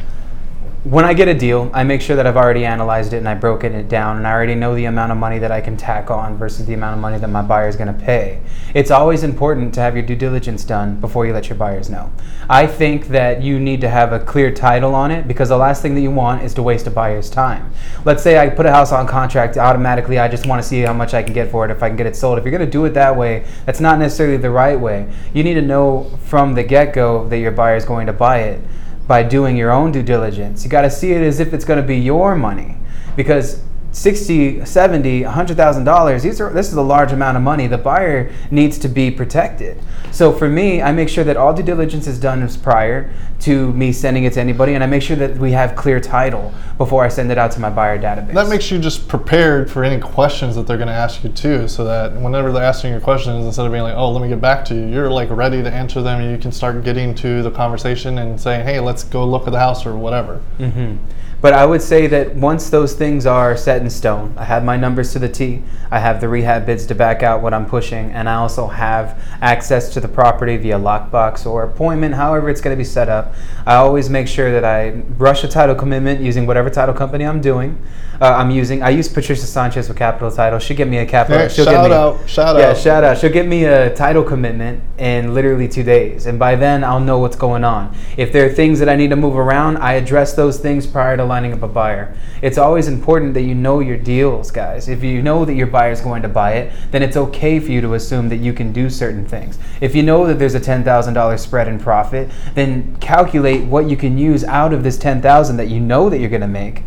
when 0.84 1.06
i 1.06 1.14
get 1.14 1.28
a 1.28 1.34
deal 1.34 1.70
i 1.74 1.84
make 1.84 2.02
sure 2.02 2.16
that 2.16 2.28
i've 2.28 2.36
already 2.36 2.66
analyzed 2.66 3.14
it 3.14 3.18
and 3.18 3.30
i've 3.30 3.40
broken 3.40 3.74
it 3.74 3.88
down 3.88 4.18
and 4.18 4.28
i 4.28 4.32
already 4.32 4.56
know 4.56 4.76
the 4.76 4.86
amount 4.86 5.12
of 5.12 5.18
money 5.18 5.40
that 5.40 5.52
i 5.52 5.62
can 5.62 5.78
tack 5.78 6.12
on 6.12 6.38
versus 6.38 6.66
the 6.66 6.74
amount 6.74 6.96
of 6.96 7.00
money 7.00 7.18
that 7.18 7.30
my 7.30 7.42
buyer 7.42 7.68
is 7.68 7.76
going 7.76 7.88
to 7.88 8.06
pay. 8.06 8.42
It's 8.74 8.92
always 8.92 9.24
important 9.24 9.74
to 9.76 9.82
have 9.82 9.96
your 9.96 10.06
due 10.06 10.16
diligence 10.16 10.64
done 10.64 11.00
before 11.00 11.26
you 11.26 11.34
let 11.34 11.50
your 11.50 11.58
buyers 11.58 11.90
know. 11.90 12.12
I 12.50 12.68
think 12.68 13.08
that 13.08 13.42
you 13.42 13.60
need 13.60 13.82
to 13.82 13.90
have 13.90 14.14
a 14.14 14.20
clear 14.20 14.52
title 14.54 14.96
on 14.96 15.12
it 15.12 15.28
because 15.28 15.50
the 15.50 15.58
last 15.58 15.82
thing 15.82 15.96
that 15.96 16.02
you 16.02 16.12
want 16.12 16.44
is 16.44 16.54
to 16.56 16.64
waste 16.64 16.88
a 16.88 16.92
buyer's 16.92 17.30
time. 17.30 17.72
Let's 18.06 18.24
say 18.24 18.38
i 18.38 18.50
put 18.50 18.66
a 18.66 18.72
house 18.72 18.92
on 18.92 19.08
contract 19.08 19.58
automatically 19.58 20.20
i 20.20 20.28
just 20.28 20.46
want 20.46 20.62
to 20.62 20.68
see 20.68 20.82
how 20.82 20.94
much 20.94 21.14
i 21.14 21.24
can 21.24 21.34
get 21.34 21.52
for 21.52 21.66
it 21.66 21.72
if 21.72 21.84
i 21.84 21.88
can 21.88 21.98
get 21.98 22.08
it 22.08 22.16
sold. 22.16 22.38
If 22.38 22.44
you're 22.44 22.52
going 22.52 22.66
to 22.66 22.72
do 22.72 22.86
it 22.86 22.94
that 22.94 23.16
way 23.16 23.46
that's 23.66 23.80
not 23.80 24.00
necessarily 24.00 24.38
the 24.38 24.50
right 24.50 24.80
way. 24.80 25.12
You 25.34 25.44
need 25.44 25.56
to 25.56 25.62
know 25.62 26.10
from 26.26 26.54
the 26.56 26.64
get-go 26.64 27.28
that 27.30 27.38
your 27.38 27.52
buyer 27.52 27.76
is 27.76 27.86
going 27.86 28.08
to 28.08 28.14
buy 28.14 28.40
it 28.40 28.62
by 29.08 29.24
doing 29.24 29.58
your 29.58 29.72
own 29.72 29.92
due 29.92 30.04
diligence. 30.04 30.64
You 30.64 30.70
got 30.70 30.82
to 30.82 30.90
see 30.90 31.12
it 31.12 31.22
as 31.22 31.40
if 31.40 31.54
it's 31.54 31.66
going 31.66 31.82
to 31.82 31.88
be 31.88 31.98
your 31.98 32.36
money 32.36 32.78
because 33.16 33.62
60, 33.94 34.66
70, 34.66 35.24
100,000 35.24 35.84
dollars, 35.84 36.24
these 36.24 36.42
are 36.42 36.52
this 36.52 36.70
is 36.70 36.74
a 36.74 36.82
large 36.82 37.12
amount 37.12 37.38
of 37.38 37.44
money. 37.44 37.68
The 37.68 37.78
buyer 37.78 38.32
needs 38.50 38.80
to 38.80 38.88
be 38.88 39.12
protected. 39.12 39.80
So 40.12 40.34
for 40.34 40.50
me, 40.50 40.82
I 40.82 40.92
make 40.92 41.10
sure 41.10 41.24
that 41.24 41.38
all 41.38 41.54
due 41.54 41.64
diligence 41.64 42.08
is 42.08 42.20
done 42.20 42.42
as 42.42 42.58
prior 42.58 43.12
to 43.42 43.72
me 43.74 43.92
sending 43.92 44.24
it 44.24 44.34
to 44.34 44.40
anybody 44.40 44.74
and 44.74 44.84
I 44.84 44.88
make 44.88 45.02
sure 45.02 45.18
that 45.18 45.38
we 45.38 45.52
have 45.52 45.76
clear 45.76 46.00
title 46.00 46.54
before 46.78 47.04
I 47.04 47.10
send 47.10 47.32
it 47.32 47.38
out 47.38 47.52
to 47.52 47.60
my 47.60 47.70
buyer 47.70 48.00
database. 48.00 48.34
that 48.34 48.48
makes 48.48 48.72
you 48.72 48.80
just 48.80 49.08
prepared 49.08 49.70
for 49.70 49.84
any 49.84 50.02
questions 50.02 50.56
that 50.56 50.66
they're 50.66 50.78
going 50.78 50.88
to 50.88 50.94
ask 50.94 51.24
you 51.24 51.30
too, 51.30 51.68
so 51.68 51.84
that 51.84 52.14
whenever 52.14 52.52
they're 52.52 52.64
asking 52.64 52.92
your 52.92 53.02
questions, 53.02 53.46
instead 53.46 53.66
of 53.66 53.72
being 53.72 53.84
like, 53.84 53.96
"Oh, 53.96 54.10
let 54.12 54.22
me 54.22 54.28
get 54.28 54.42
back 54.42 54.66
to 54.66 54.76
you," 54.76 54.88
you're 54.88 55.10
like 55.10 55.30
ready 55.30 55.62
to 55.62 55.72
answer 55.72 56.02
them, 56.02 56.22
and 56.22 56.32
you 56.32 56.38
can 56.38 56.52
start 56.52 56.84
getting 56.84 57.14
to 57.16 57.44
the 57.44 57.52
conversation 57.52 58.18
and 58.18 58.40
saying, 58.40 58.66
"Hey, 58.66 58.80
let's 58.80 59.04
go 59.04 59.26
look 59.26 59.46
at 59.46 59.52
the 59.52 59.60
house" 59.60 59.86
or 59.86 59.96
whatever. 59.96 60.40
hmm 60.58 60.96
But 61.44 61.52
I 61.52 61.66
would 61.66 61.82
say 61.82 62.08
that 62.08 62.34
once 62.36 62.70
those 62.70 62.94
things 62.94 63.26
are 63.26 63.58
set 63.58 63.82
in 63.82 63.90
stone, 63.90 64.34
I 64.38 64.46
have 64.46 64.64
my 64.64 64.78
numbers 64.78 65.12
to 65.12 65.20
the 65.20 65.28
T, 65.28 65.62
I 65.92 66.00
have 66.00 66.22
the 66.22 66.30
rehab 66.30 66.66
bids 66.66 66.86
to 66.86 66.96
back 66.96 67.22
out 67.22 67.42
what 67.42 67.54
I'm 67.54 67.66
pushing, 67.66 68.14
and 68.14 68.30
I 68.30 68.36
also 68.36 68.66
have 68.66 69.22
access 69.42 69.94
to 69.96 70.00
the 70.00 70.08
property 70.08 70.56
via 70.56 70.80
lockbox 70.80 71.46
or 71.46 71.64
appointment, 71.64 72.16
however 72.16 72.50
it's 72.50 72.62
going 72.62 72.74
to 72.74 72.78
be 72.78 72.86
set 72.86 73.10
up. 73.10 73.34
I 73.66 73.76
always 73.76 74.10
make 74.10 74.30
sure 74.30 74.54
that 74.54 74.64
I 74.64 74.92
rush 75.18 75.44
a 75.44 75.50
title 75.50 75.76
commitment 75.76 76.22
using 76.22 76.48
whatever 76.48 76.70
title 76.70 76.96
company 76.96 77.26
I'm 77.26 77.42
doing. 77.42 77.78
Uh, 78.22 78.28
I'm 78.28 78.52
using. 78.52 78.82
I 78.82 78.92
use 78.92 79.10
Patricia 79.10 79.46
Sanchez 79.46 79.90
with 79.90 79.98
Capital 79.98 80.32
Title. 80.32 80.60
She 80.60 80.76
get 80.76 80.88
me 80.88 81.00
a 81.00 81.06
capital. 81.06 81.40
Hey, 81.40 81.50
she'll 81.50 81.66
shout 81.66 81.90
me, 81.90 81.96
out, 81.96 82.30
shout 82.30 82.56
yeah, 82.58 82.70
out. 82.70 82.78
shout 82.78 83.04
out. 83.04 83.18
She'll 83.18 83.34
get 83.34 83.48
me 83.48 83.66
a 83.66 83.94
title 83.94 84.24
commitment 84.24 84.82
in 84.98 85.34
literally 85.34 85.68
two 85.68 85.84
days, 85.84 86.26
and 86.26 86.40
by 86.40 86.56
then 86.56 86.86
I'll 86.86 87.02
know 87.02 87.20
what's 87.20 87.36
going 87.36 87.66
on. 87.66 87.94
If 88.16 88.32
there 88.32 88.46
are 88.46 88.54
things 88.54 88.80
that 88.80 88.88
I 88.88 88.96
need 88.96 89.10
to 89.10 89.18
move 89.18 89.36
around, 89.36 89.78
I 89.78 89.94
address 89.94 90.34
those 90.36 90.58
things 90.58 90.88
prior 90.88 91.18
to 91.18 91.26
lining 91.34 91.52
up 91.52 91.64
a 91.64 91.68
buyer. 91.68 92.16
It's 92.44 92.60
always 92.60 92.88
important 92.88 93.34
that 93.34 93.42
you 93.42 93.56
know 93.56 93.80
your 93.80 93.98
deals, 93.98 94.52
guys. 94.52 94.88
If 94.88 95.04
you 95.04 95.24
know 95.24 95.46
that 95.46 95.56
your 95.56 95.66
buyer 95.66 95.92
is 95.92 96.00
going 96.00 96.22
to 96.22 96.30
buy 96.30 96.52
it, 96.54 96.72
then 96.92 97.02
it's 97.02 97.18
okay 97.18 97.60
for 97.60 97.72
you 97.72 97.82
to 97.82 97.96
assume 97.96 98.30
that 98.30 98.38
you 98.38 98.54
can 98.54 98.72
do 98.72 98.88
certain 98.88 99.26
things. 99.26 99.58
If 99.82 99.96
you 99.96 100.04
know 100.04 100.28
that 100.28 100.38
there's 100.38 100.54
a 100.54 100.60
$10,000 100.60 101.40
spread 101.40 101.68
in 101.68 101.80
profit, 101.80 102.30
then 102.54 102.96
calculate 102.98 103.66
what 103.66 103.90
you 103.90 103.98
can 103.98 104.16
use 104.16 104.44
out 104.44 104.74
of 104.74 104.84
this 104.84 104.96
10,000 105.00 105.58
that 105.58 105.70
you 105.70 105.80
know 105.80 106.08
that 106.08 106.20
you're 106.20 106.30
going 106.30 106.42
to 106.42 106.48
make 106.48 106.84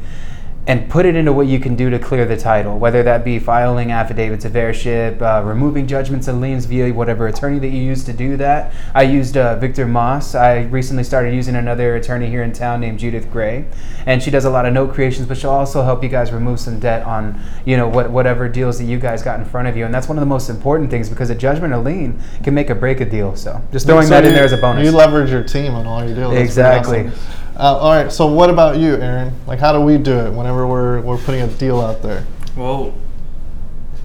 and 0.69 0.91
put 0.91 1.07
it 1.07 1.15
into 1.15 1.33
what 1.33 1.47
you 1.47 1.61
can 1.61 1.77
do 1.77 1.91
to 1.91 1.99
clear 1.99 2.27
the 2.27 2.37
title, 2.37 2.77
whether 2.79 3.03
that 3.05 3.25
be 3.25 3.39
filing 3.39 3.93
affidavits 3.93 4.45
of 4.45 4.57
heirship, 4.57 5.23
uh, 5.23 5.41
removing 5.45 5.87
judgments 5.87 6.27
and 6.27 6.41
liens 6.41 6.65
via 6.65 6.93
whatever 6.93 7.29
attorney 7.29 7.61
that 7.61 7.69
you 7.69 7.81
use 7.81 8.03
to 8.03 8.13
do 8.13 8.37
that. 8.37 8.75
I 8.93 9.05
used 9.05 9.37
uh, 9.37 9.57
Victor 9.57 9.87
Moss. 9.87 10.35
I 10.35 10.63
recently 10.63 11.05
started 11.05 11.35
using 11.35 11.55
another 11.55 11.95
attorney 11.95 12.29
here 12.29 12.43
in 12.43 12.53
town 12.53 12.81
named 12.81 12.99
Judith 12.99 13.31
Gray, 13.31 13.65
and 14.07 14.21
she 14.21 14.31
does 14.33 14.45
a 14.45 14.51
lot 14.51 14.67
of 14.67 14.75
note 14.75 14.93
creations, 14.93 15.29
but 15.29 15.37
she'll 15.37 15.51
also 15.51 15.83
help 15.85 16.03
you 16.03 16.09
guys 16.09 16.33
remove 16.33 16.59
some 16.59 16.81
debt 16.81 17.05
on 17.05 17.41
you 17.65 17.77
know 17.77 17.89
what 17.89 18.11
whatever 18.11 18.49
deals 18.49 18.79
that 18.79 18.85
you 18.87 18.99
guys 18.99 19.23
got 19.23 19.39
in 19.39 19.45
front 19.45 19.69
of 19.69 19.77
you, 19.77 19.85
and 19.85 19.95
that's 19.95 20.09
one 20.09 20.19
of 20.19 20.21
the 20.21 20.27
most 20.27 20.49
important 20.49 20.91
things 20.91 21.09
because 21.09 21.31
a 21.31 21.35
judgment 21.35 21.73
or 21.73 21.79
lien 21.79 22.21
can 22.43 22.55
make 22.55 22.71
or 22.71 22.75
break 22.75 23.01
a 23.01 23.05
deal. 23.09 23.37
So 23.37 23.63
just 23.71 23.87
throwing 23.87 24.07
So 24.09 24.11
that 24.11 24.25
in 24.25 24.35
there 24.35 24.45
as 24.45 24.53
a 24.53 24.57
bonus. 24.57 24.85
You 24.85 24.91
leverage 24.91 25.31
your 25.31 25.45
team 25.45 25.75
on 25.75 25.87
all 25.87 26.05
your 26.05 26.17
deals. 26.17 26.35
Exactly. 26.35 27.07
awesome. 27.07 27.46
Uh, 27.59 27.77
all 27.79 27.93
right. 27.93 28.13
So 28.13 28.27
what 28.27 28.51
about 28.51 28.77
you, 28.79 28.97
Aaron? 28.97 29.33
Like, 29.47 29.59
how 29.61 29.73
do 29.73 29.81
we 29.81 29.97
do 29.99 30.13
it 30.19 30.33
whenever 30.33 30.67
we're 30.67 31.01
we're 31.01 31.19
putting 31.19 31.41
a 31.43 31.47
deal 31.49 31.81
out 31.81 32.03
there? 32.03 32.27
Well, 32.57 32.95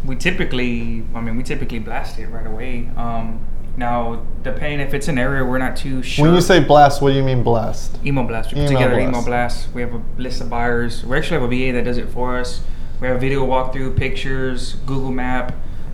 we 0.06 0.16
typically, 0.16 1.04
I 1.14 1.22
mean, 1.22 1.36
we 1.38 1.44
typically 1.44 1.80
blast 1.80 2.18
it 2.18 2.28
right 2.28 2.48
away. 2.48 2.90
Um, 2.96 3.40
now, 3.78 4.26
depending 4.44 4.80
if 4.80 4.94
it's 4.94 5.08
an 5.08 5.18
area 5.18 5.44
we're 5.46 5.58
not 5.58 5.76
too 5.76 6.02
sure. 6.04 6.26
When 6.26 6.36
you 6.36 6.42
say 6.42 6.64
blast, 6.64 7.02
what 7.02 7.12
do 7.12 7.18
you 7.18 7.24
mean 7.24 7.44
blast? 7.44 7.98
email 8.06 8.24
blast, 8.26 8.50
we 8.52 8.56
put 8.56 8.72
Email 8.72 8.80
together 8.80 8.96
blast. 8.96 9.08
email 9.10 9.26
blast. 9.26 9.74
We 9.74 9.82
have 9.82 9.94
a 9.94 10.02
list 10.18 10.42
of 10.42 10.50
buyers. 10.50 11.04
We 11.06 11.18
actually 11.18 11.40
have 11.42 11.52
a 11.52 11.56
VA 11.56 11.74
that 11.78 11.84
does 11.86 11.98
it 11.98 12.10
for 12.10 12.38
us. 12.38 12.62
We 13.00 13.08
have 13.08 13.20
video 13.20 13.46
walkthrough, 13.46 13.96
pictures, 13.98 14.76
Google 14.86 15.12
Map, 15.12 15.54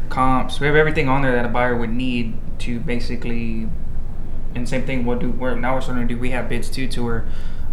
comps. 0.09 0.59
We 0.59 0.67
have 0.67 0.75
everything 0.75 1.07
on 1.09 1.21
there 1.21 1.31
that 1.33 1.45
a 1.45 1.49
buyer 1.49 1.75
would 1.75 1.91
need 1.91 2.35
to 2.59 2.79
basically. 2.79 3.67
And 4.57 4.67
same 4.67 4.85
thing. 4.87 5.05
We'll 5.05 5.19
do. 5.19 5.29
We're 5.29 5.55
now 5.55 5.75
we're 5.75 5.81
starting 5.81 6.07
to 6.07 6.13
do 6.15 6.19
We 6.19 6.31
have 6.31 6.49
bids 6.49 6.67
too, 6.69 6.87
to 6.87 7.03
where 7.05 7.25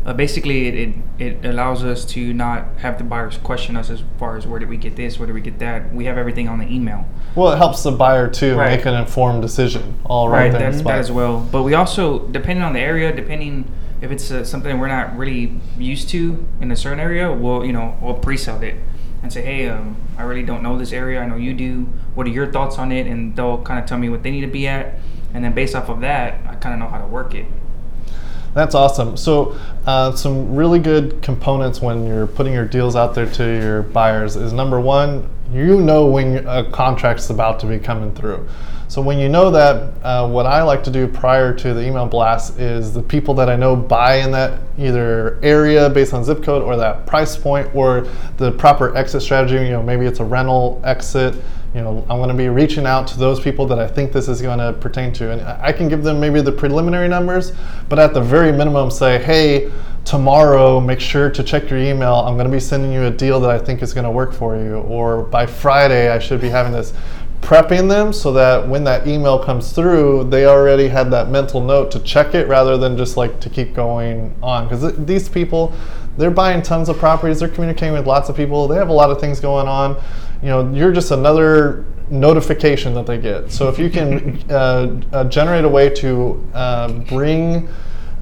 uh, 0.04 0.12
basically 0.12 0.66
it, 0.68 0.74
it 0.74 0.94
it 1.18 1.44
allows 1.46 1.82
us 1.82 2.04
to 2.04 2.34
not 2.34 2.76
have 2.76 2.98
the 2.98 3.04
buyers 3.04 3.38
question 3.38 3.74
us 3.74 3.88
as 3.88 4.02
far 4.18 4.36
as 4.36 4.46
where 4.46 4.60
did 4.60 4.68
we 4.68 4.76
get 4.76 4.94
this, 4.96 5.18
where 5.18 5.26
did 5.26 5.32
we 5.32 5.40
get 5.40 5.58
that. 5.60 5.94
We 5.94 6.04
have 6.04 6.18
everything 6.18 6.46
on 6.46 6.58
the 6.58 6.66
email. 6.66 7.08
Well, 7.34 7.52
it 7.52 7.56
helps 7.56 7.82
the 7.82 7.90
buyer 7.92 8.28
too 8.28 8.54
Right. 8.54 8.76
make 8.76 8.84
an 8.84 8.94
informed 8.94 9.40
decision. 9.40 9.94
All 10.04 10.28
right, 10.28 10.46
in 10.46 10.52
that, 10.52 10.84
that 10.84 10.98
as 10.98 11.10
well. 11.10 11.40
But 11.50 11.62
we 11.62 11.72
also, 11.72 12.28
depending 12.28 12.62
on 12.62 12.74
the 12.74 12.80
area, 12.80 13.16
depending 13.16 13.64
if 14.02 14.10
it's 14.10 14.30
uh, 14.30 14.44
something 14.44 14.78
we're 14.78 14.88
not 14.88 15.16
really 15.16 15.58
used 15.78 16.10
to 16.10 16.46
in 16.60 16.70
a 16.70 16.76
certain 16.76 17.00
area, 17.00 17.32
we'll 17.32 17.64
you 17.64 17.72
know 17.72 17.96
we'll 18.02 18.12
pre-sell 18.26 18.62
it 18.62 18.76
and 19.22 19.32
say, 19.32 19.40
hey, 19.40 19.70
um, 19.70 19.96
I 20.18 20.22
really 20.24 20.42
don't 20.42 20.62
know 20.62 20.76
this 20.76 20.92
area. 20.92 21.22
I 21.22 21.26
know 21.26 21.36
you 21.36 21.54
do. 21.54 21.88
What 22.14 22.26
are 22.26 22.30
your 22.30 22.52
thoughts 22.52 22.76
on 22.76 22.92
it? 22.92 23.06
And 23.06 23.34
they'll 23.34 23.62
kind 23.62 23.80
of 23.80 23.86
tell 23.86 23.96
me 23.96 24.10
what 24.10 24.22
they 24.22 24.30
need 24.30 24.42
to 24.42 24.52
be 24.52 24.68
at, 24.68 24.98
and 25.32 25.42
then 25.42 25.54
based 25.54 25.74
off 25.74 25.88
of 25.88 26.02
that, 26.02 26.43
I 26.54 26.56
kind 26.56 26.72
of 26.74 26.78
know 26.78 26.88
how 26.88 27.00
to 27.00 27.06
work 27.08 27.34
it. 27.34 27.46
That's 28.54 28.76
awesome. 28.76 29.16
So, 29.16 29.58
uh, 29.84 30.14
some 30.14 30.54
really 30.54 30.78
good 30.78 31.20
components 31.20 31.80
when 31.80 32.06
you're 32.06 32.28
putting 32.28 32.52
your 32.52 32.64
deals 32.64 32.94
out 32.94 33.12
there 33.12 33.26
to 33.26 33.44
your 33.44 33.82
buyers 33.82 34.36
is 34.36 34.52
number 34.52 34.78
one, 34.78 35.28
you 35.52 35.80
know 35.80 36.06
when 36.06 36.46
a 36.46 36.70
contract's 36.70 37.28
about 37.30 37.58
to 37.60 37.66
be 37.66 37.80
coming 37.80 38.14
through. 38.14 38.48
So, 38.86 39.02
when 39.02 39.18
you 39.18 39.28
know 39.28 39.50
that, 39.50 39.94
uh, 40.04 40.28
what 40.28 40.46
I 40.46 40.62
like 40.62 40.84
to 40.84 40.92
do 40.92 41.08
prior 41.08 41.52
to 41.52 41.74
the 41.74 41.84
email 41.84 42.06
blast 42.06 42.60
is 42.60 42.94
the 42.94 43.02
people 43.02 43.34
that 43.34 43.50
I 43.50 43.56
know 43.56 43.74
buy 43.74 44.18
in 44.18 44.30
that 44.30 44.60
either 44.78 45.40
area 45.42 45.90
based 45.90 46.14
on 46.14 46.22
zip 46.22 46.44
code 46.44 46.62
or 46.62 46.76
that 46.76 47.04
price 47.04 47.36
point 47.36 47.74
or 47.74 48.06
the 48.36 48.52
proper 48.52 48.96
exit 48.96 49.22
strategy. 49.22 49.54
You 49.54 49.72
know, 49.72 49.82
maybe 49.82 50.06
it's 50.06 50.20
a 50.20 50.24
rental 50.24 50.80
exit 50.84 51.34
you 51.74 51.80
know, 51.80 52.06
I'm 52.08 52.18
going 52.18 52.28
to 52.28 52.34
be 52.34 52.48
reaching 52.48 52.86
out 52.86 53.08
to 53.08 53.18
those 53.18 53.40
people 53.40 53.66
that 53.66 53.80
I 53.80 53.88
think 53.88 54.12
this 54.12 54.28
is 54.28 54.40
going 54.40 54.60
to 54.60 54.72
pertain 54.74 55.12
to. 55.14 55.32
And 55.32 55.42
I 55.42 55.72
can 55.72 55.88
give 55.88 56.04
them 56.04 56.20
maybe 56.20 56.40
the 56.40 56.52
preliminary 56.52 57.08
numbers, 57.08 57.52
but 57.88 57.98
at 57.98 58.14
the 58.14 58.20
very 58.20 58.52
minimum, 58.52 58.92
say, 58.92 59.20
hey, 59.22 59.72
tomorrow, 60.04 60.80
make 60.80 61.00
sure 61.00 61.30
to 61.30 61.42
check 61.42 61.68
your 61.68 61.80
email. 61.80 62.14
I'm 62.14 62.34
going 62.34 62.46
to 62.46 62.52
be 62.52 62.60
sending 62.60 62.92
you 62.92 63.04
a 63.04 63.10
deal 63.10 63.40
that 63.40 63.50
I 63.50 63.58
think 63.58 63.82
is 63.82 63.92
going 63.92 64.04
to 64.04 64.10
work 64.10 64.32
for 64.32 64.56
you. 64.56 64.76
Or 64.76 65.22
by 65.24 65.46
Friday, 65.46 66.10
I 66.10 66.20
should 66.20 66.40
be 66.40 66.48
having 66.48 66.72
this. 66.72 66.92
Prepping 67.40 67.90
them 67.90 68.12
so 68.12 68.32
that 68.32 68.66
when 68.66 68.84
that 68.84 69.06
email 69.06 69.38
comes 69.38 69.72
through, 69.72 70.24
they 70.30 70.46
already 70.46 70.88
had 70.88 71.10
that 71.10 71.28
mental 71.28 71.60
note 71.60 71.90
to 71.90 72.00
check 72.00 72.34
it 72.34 72.48
rather 72.48 72.78
than 72.78 72.96
just 72.96 73.18
like 73.18 73.38
to 73.40 73.50
keep 73.50 73.74
going 73.74 74.34
on. 74.42 74.66
Because 74.66 74.96
these 75.04 75.28
people, 75.28 75.74
they're 76.16 76.30
buying 76.30 76.62
tons 76.62 76.88
of 76.88 76.96
properties, 76.96 77.40
they're 77.40 77.48
communicating 77.50 77.92
with 77.92 78.06
lots 78.06 78.30
of 78.30 78.36
people, 78.36 78.66
they 78.66 78.76
have 78.76 78.88
a 78.88 78.94
lot 78.94 79.10
of 79.10 79.20
things 79.20 79.40
going 79.40 79.68
on 79.68 80.02
you 80.44 80.50
know, 80.50 80.70
you're 80.74 80.92
just 80.92 81.10
another 81.10 81.86
notification 82.10 82.92
that 82.92 83.06
they 83.06 83.16
get. 83.16 83.50
So 83.50 83.70
if 83.70 83.78
you 83.78 83.88
can 83.88 84.44
uh, 84.50 85.00
uh, 85.10 85.24
generate 85.24 85.64
a 85.64 85.68
way 85.70 85.88
to 85.88 86.46
uh, 86.52 86.92
bring 87.08 87.66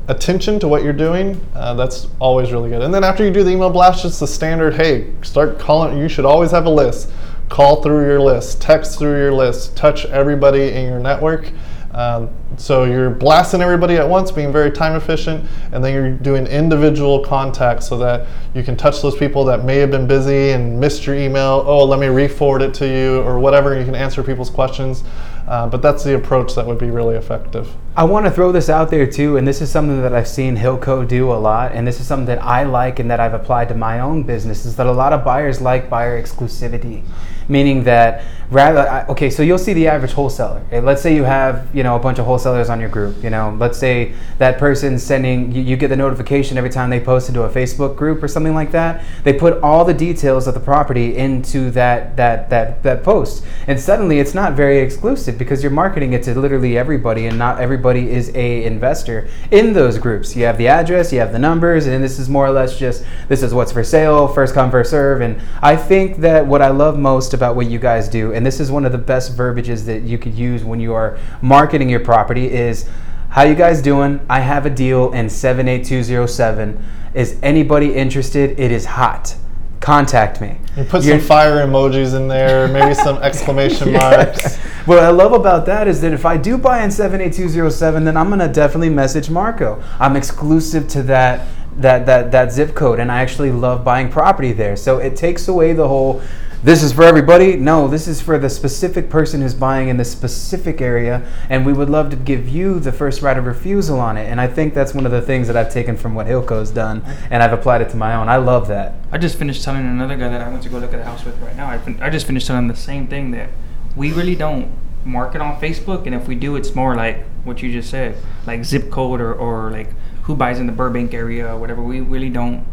attention 0.06 0.60
to 0.60 0.68
what 0.68 0.84
you're 0.84 0.92
doing, 0.92 1.44
uh, 1.56 1.74
that's 1.74 2.06
always 2.20 2.52
really 2.52 2.70
good. 2.70 2.80
And 2.80 2.94
then 2.94 3.02
after 3.02 3.24
you 3.24 3.32
do 3.32 3.42
the 3.42 3.50
email 3.50 3.70
blast, 3.70 4.02
just 4.02 4.20
the 4.20 4.28
standard, 4.28 4.74
hey, 4.74 5.12
start 5.22 5.58
calling. 5.58 5.98
You 5.98 6.08
should 6.08 6.24
always 6.24 6.52
have 6.52 6.64
a 6.66 6.70
list. 6.70 7.10
Call 7.48 7.82
through 7.82 8.06
your 8.06 8.20
list, 8.20 8.62
text 8.62 9.00
through 9.00 9.18
your 9.18 9.32
list, 9.32 9.76
touch 9.76 10.04
everybody 10.06 10.70
in 10.70 10.86
your 10.86 11.00
network. 11.00 11.50
Um, 11.94 12.30
so 12.56 12.84
you're 12.84 13.10
blasting 13.10 13.60
everybody 13.60 13.96
at 13.96 14.08
once, 14.08 14.30
being 14.30 14.50
very 14.50 14.70
time 14.70 14.96
efficient, 14.96 15.48
and 15.72 15.84
then 15.84 15.92
you're 15.92 16.10
doing 16.10 16.46
individual 16.46 17.24
contacts 17.24 17.86
so 17.86 17.98
that 17.98 18.26
you 18.54 18.62
can 18.62 18.76
touch 18.76 19.02
those 19.02 19.16
people 19.16 19.44
that 19.44 19.64
may 19.64 19.76
have 19.76 19.90
been 19.90 20.06
busy 20.06 20.50
and 20.50 20.78
missed 20.80 21.06
your 21.06 21.16
email. 21.16 21.62
Oh, 21.66 21.84
let 21.84 22.00
me 22.00 22.06
re-forward 22.06 22.62
it 22.62 22.72
to 22.74 22.86
you, 22.88 23.20
or 23.22 23.38
whatever. 23.38 23.78
You 23.78 23.84
can 23.84 23.94
answer 23.94 24.22
people's 24.22 24.50
questions. 24.50 25.04
Uh, 25.46 25.66
but 25.66 25.82
that's 25.82 26.04
the 26.04 26.14
approach 26.14 26.54
that 26.54 26.64
would 26.64 26.78
be 26.78 26.88
really 26.88 27.16
effective. 27.16 27.68
I 27.96 28.04
want 28.04 28.26
to 28.26 28.30
throw 28.30 28.52
this 28.52 28.70
out 28.70 28.90
there 28.90 29.06
too, 29.06 29.36
and 29.36 29.46
this 29.46 29.60
is 29.60 29.70
something 29.70 30.00
that 30.00 30.14
I've 30.14 30.28
seen 30.28 30.56
Hilco 30.56 31.06
do 31.06 31.32
a 31.32 31.34
lot, 31.34 31.72
and 31.72 31.86
this 31.86 31.98
is 32.00 32.06
something 32.06 32.26
that 32.26 32.42
I 32.42 32.62
like 32.62 33.00
and 33.00 33.10
that 33.10 33.18
I've 33.18 33.34
applied 33.34 33.68
to 33.70 33.74
my 33.74 33.98
own 33.98 34.22
business. 34.22 34.64
Is 34.64 34.76
that 34.76 34.86
a 34.86 34.92
lot 34.92 35.12
of 35.12 35.24
buyers 35.24 35.60
like 35.60 35.90
buyer 35.90 36.22
exclusivity, 36.22 37.02
meaning 37.48 37.82
that 37.84 38.22
rather, 38.52 39.06
okay, 39.10 39.30
so 39.30 39.42
you'll 39.42 39.58
see 39.58 39.72
the 39.72 39.88
average 39.88 40.12
wholesaler. 40.12 40.62
Let's 40.70 41.02
say 41.02 41.14
you 41.14 41.24
have 41.24 41.74
you 41.74 41.82
know 41.82 41.96
a 41.96 41.98
bunch 41.98 42.18
of 42.18 42.26
wholesalers 42.26 42.68
on 42.68 42.80
your 42.80 42.88
group. 42.88 43.22
You 43.22 43.30
know, 43.30 43.56
let's 43.58 43.78
say 43.78 44.14
that 44.38 44.58
person's 44.58 45.02
sending 45.02 45.52
you, 45.52 45.62
you 45.62 45.76
get 45.76 45.88
the 45.88 45.96
notification 45.96 46.58
every 46.58 46.70
time 46.70 46.90
they 46.90 47.00
post 47.00 47.28
into 47.28 47.42
a 47.42 47.48
Facebook 47.48 47.96
group 47.96 48.22
or 48.22 48.28
something 48.28 48.54
like 48.54 48.72
that. 48.72 49.04
They 49.24 49.32
put 49.32 49.62
all 49.62 49.84
the 49.84 49.94
details 49.94 50.46
of 50.46 50.54
the 50.54 50.60
property 50.60 51.16
into 51.16 51.70
that 51.72 52.16
that 52.16 52.50
that 52.50 52.82
that 52.82 53.02
post, 53.02 53.44
and 53.66 53.80
suddenly 53.80 54.20
it's 54.20 54.34
not 54.34 54.52
very 54.52 54.78
exclusive 54.78 55.38
because 55.38 55.62
you're 55.62 55.72
marketing 55.72 56.12
it 56.12 56.22
to 56.24 56.38
literally 56.38 56.76
everybody, 56.76 57.26
and 57.26 57.38
not 57.38 57.60
everybody 57.60 58.10
is 58.10 58.30
a 58.34 58.64
investor 58.64 59.28
in 59.50 59.72
those 59.72 59.98
groups. 59.98 60.36
You 60.36 60.44
have 60.44 60.58
the 60.58 60.68
address, 60.68 61.12
you 61.12 61.18
have 61.20 61.32
the 61.32 61.38
numbers, 61.38 61.86
and 61.86 62.02
this 62.02 62.18
is 62.18 62.28
more 62.28 62.46
or 62.46 62.52
less 62.52 62.78
just 62.78 63.04
this 63.28 63.42
is 63.42 63.54
what's 63.54 63.72
for 63.72 63.84
sale, 63.84 64.28
first 64.28 64.54
come 64.54 64.70
first 64.70 64.90
serve. 64.90 65.20
And 65.20 65.40
I 65.62 65.76
think 65.76 66.18
that 66.18 66.46
what 66.46 66.62
I 66.62 66.68
love 66.68 66.98
most 66.98 67.34
about 67.34 67.56
what 67.56 67.66
you 67.68 67.78
guys 67.78 68.08
do, 68.08 68.32
and 68.32 68.41
this 68.44 68.60
is 68.60 68.70
one 68.70 68.84
of 68.84 68.92
the 68.92 68.98
best 68.98 69.36
verbiages 69.36 69.86
that 69.86 70.02
you 70.02 70.18
could 70.18 70.34
use 70.34 70.64
when 70.64 70.80
you 70.80 70.94
are 70.94 71.18
marketing 71.40 71.88
your 71.88 72.00
property, 72.00 72.50
is 72.50 72.88
how 73.30 73.42
you 73.42 73.54
guys 73.54 73.80
doing? 73.80 74.20
I 74.28 74.40
have 74.40 74.66
a 74.66 74.70
deal 74.70 75.12
in 75.12 75.28
78207. 75.30 76.84
Is 77.14 77.38
anybody 77.42 77.94
interested? 77.94 78.58
It 78.58 78.70
is 78.70 78.84
hot. 78.84 79.36
Contact 79.80 80.40
me. 80.40 80.58
You 80.76 80.84
put 80.84 81.02
You're- 81.02 81.18
some 81.18 81.26
fire 81.26 81.66
emojis 81.66 82.14
in 82.14 82.28
there, 82.28 82.68
maybe 82.68 82.94
some 82.94 83.16
exclamation 83.22 83.92
marks. 83.92 84.56
What 84.86 84.98
I 84.98 85.08
love 85.08 85.32
about 85.32 85.66
that 85.66 85.88
is 85.88 86.00
that 86.02 86.12
if 86.12 86.24
I 86.24 86.36
do 86.36 86.56
buy 86.56 86.84
in 86.84 86.90
78207, 86.90 88.04
then 88.04 88.16
I'm 88.16 88.28
gonna 88.30 88.52
definitely 88.52 88.90
message 88.90 89.28
Marco. 89.28 89.82
I'm 89.98 90.14
exclusive 90.16 90.86
to 90.88 91.02
that 91.04 91.48
that 91.78 92.04
that 92.06 92.30
that 92.32 92.52
zip 92.52 92.74
code, 92.74 93.00
and 93.00 93.10
I 93.10 93.22
actually 93.22 93.50
love 93.50 93.82
buying 93.82 94.10
property 94.10 94.52
there. 94.52 94.76
So 94.76 94.98
it 94.98 95.16
takes 95.16 95.48
away 95.48 95.72
the 95.72 95.88
whole. 95.88 96.22
This 96.64 96.84
is 96.84 96.92
for 96.92 97.02
everybody. 97.02 97.56
No, 97.56 97.88
this 97.88 98.06
is 98.06 98.22
for 98.22 98.38
the 98.38 98.48
specific 98.48 99.10
person 99.10 99.40
who's 99.40 99.52
buying 99.52 99.88
in 99.88 99.96
this 99.96 100.12
specific 100.12 100.80
area, 100.80 101.26
and 101.48 101.66
we 101.66 101.72
would 101.72 101.90
love 101.90 102.10
to 102.10 102.16
give 102.16 102.48
you 102.48 102.78
the 102.78 102.92
first 102.92 103.20
right 103.20 103.36
of 103.36 103.46
refusal 103.46 103.98
on 103.98 104.16
it. 104.16 104.30
And 104.30 104.40
I 104.40 104.46
think 104.46 104.72
that's 104.72 104.94
one 104.94 105.04
of 105.04 105.10
the 105.10 105.20
things 105.20 105.48
that 105.48 105.56
I've 105.56 105.72
taken 105.72 105.96
from 105.96 106.14
what 106.14 106.28
Hilco's 106.28 106.70
done, 106.70 107.02
and 107.30 107.42
I've 107.42 107.52
applied 107.52 107.80
it 107.80 107.88
to 107.90 107.96
my 107.96 108.14
own. 108.14 108.28
I 108.28 108.36
love 108.36 108.68
that. 108.68 108.94
I 109.10 109.18
just 109.18 109.38
finished 109.38 109.64
telling 109.64 109.84
another 109.84 110.16
guy 110.16 110.28
that 110.28 110.40
I 110.40 110.48
went 110.48 110.62
to 110.62 110.68
go 110.68 110.78
look 110.78 110.94
at 110.94 111.00
a 111.00 111.04
house 111.04 111.24
with 111.24 111.36
right 111.40 111.56
now. 111.56 111.68
I, 111.68 111.78
fin- 111.78 112.00
I 112.00 112.10
just 112.10 112.28
finished 112.28 112.46
telling 112.46 112.62
him 112.62 112.68
the 112.68 112.76
same 112.76 113.08
thing 113.08 113.32
that 113.32 113.50
we 113.96 114.12
really 114.12 114.36
don't 114.36 114.70
market 115.04 115.40
on 115.40 115.60
Facebook, 115.60 116.06
and 116.06 116.14
if 116.14 116.28
we 116.28 116.36
do, 116.36 116.54
it's 116.54 116.76
more 116.76 116.94
like 116.94 117.24
what 117.42 117.60
you 117.60 117.72
just 117.72 117.90
said, 117.90 118.16
like 118.46 118.64
zip 118.64 118.88
code 118.88 119.20
or, 119.20 119.34
or 119.34 119.72
like 119.72 119.88
who 120.22 120.36
buys 120.36 120.60
in 120.60 120.66
the 120.66 120.72
Burbank 120.72 121.12
area 121.12 121.52
or 121.52 121.58
whatever. 121.58 121.82
We 121.82 121.98
really 121.98 122.30
don't. 122.30 122.64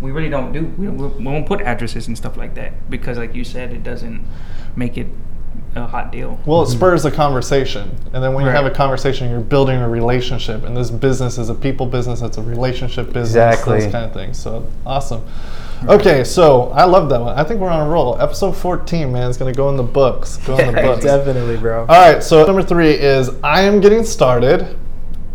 We 0.00 0.10
really 0.10 0.28
don't 0.28 0.52
do. 0.52 0.64
We, 0.78 0.86
don't, 0.86 1.16
we 1.16 1.24
won't 1.24 1.46
put 1.46 1.60
addresses 1.60 2.06
and 2.06 2.16
stuff 2.16 2.36
like 2.36 2.54
that 2.54 2.90
because, 2.90 3.18
like 3.18 3.34
you 3.34 3.44
said, 3.44 3.72
it 3.72 3.82
doesn't 3.82 4.24
make 4.76 4.98
it 4.98 5.06
a 5.74 5.86
hot 5.86 6.12
deal. 6.12 6.40
Well, 6.46 6.62
it 6.62 6.66
mm-hmm. 6.66 6.76
spurs 6.76 7.04
a 7.04 7.10
conversation, 7.10 7.90
and 8.12 8.22
then 8.22 8.34
when 8.34 8.44
you 8.44 8.50
have 8.50 8.66
a 8.66 8.70
conversation, 8.70 9.30
you're 9.30 9.40
building 9.40 9.80
a 9.80 9.88
relationship. 9.88 10.64
And 10.64 10.76
this 10.76 10.90
business 10.90 11.38
is 11.38 11.48
a 11.48 11.54
people 11.54 11.86
business; 11.86 12.22
it's 12.22 12.38
a 12.38 12.42
relationship 12.42 13.06
business. 13.06 13.30
Exactly. 13.30 13.80
Those 13.80 13.92
kind 13.92 14.04
of 14.04 14.12
things. 14.12 14.38
So 14.38 14.66
awesome. 14.84 15.26
Okay, 15.84 16.24
so 16.24 16.70
I 16.70 16.84
love 16.84 17.10
that 17.10 17.20
one. 17.20 17.38
I 17.38 17.44
think 17.44 17.60
we're 17.60 17.68
on 17.68 17.86
a 17.86 17.90
roll. 17.90 18.18
Episode 18.20 18.52
14, 18.56 19.12
man, 19.12 19.30
is 19.30 19.36
going 19.36 19.52
to 19.52 19.56
go 19.56 19.68
in 19.68 19.76
the 19.76 19.82
books. 19.82 20.38
Go 20.38 20.56
in 20.56 20.74
the 20.74 20.82
books. 20.82 21.04
Definitely, 21.04 21.58
bro. 21.58 21.80
All 21.80 21.86
right, 21.86 22.22
so 22.22 22.44
number 22.46 22.62
three 22.62 22.92
is 22.92 23.30
I 23.44 23.62
am 23.62 23.80
getting 23.80 24.02
started. 24.02 24.78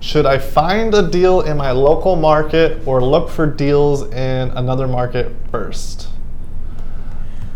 Should 0.01 0.25
I 0.25 0.39
find 0.39 0.95
a 0.95 1.07
deal 1.07 1.41
in 1.41 1.57
my 1.57 1.69
local 1.69 2.15
market 2.15 2.81
or 2.87 3.03
look 3.03 3.29
for 3.29 3.45
deals 3.45 4.01
in 4.01 4.49
another 4.49 4.87
market 4.87 5.31
first? 5.51 6.07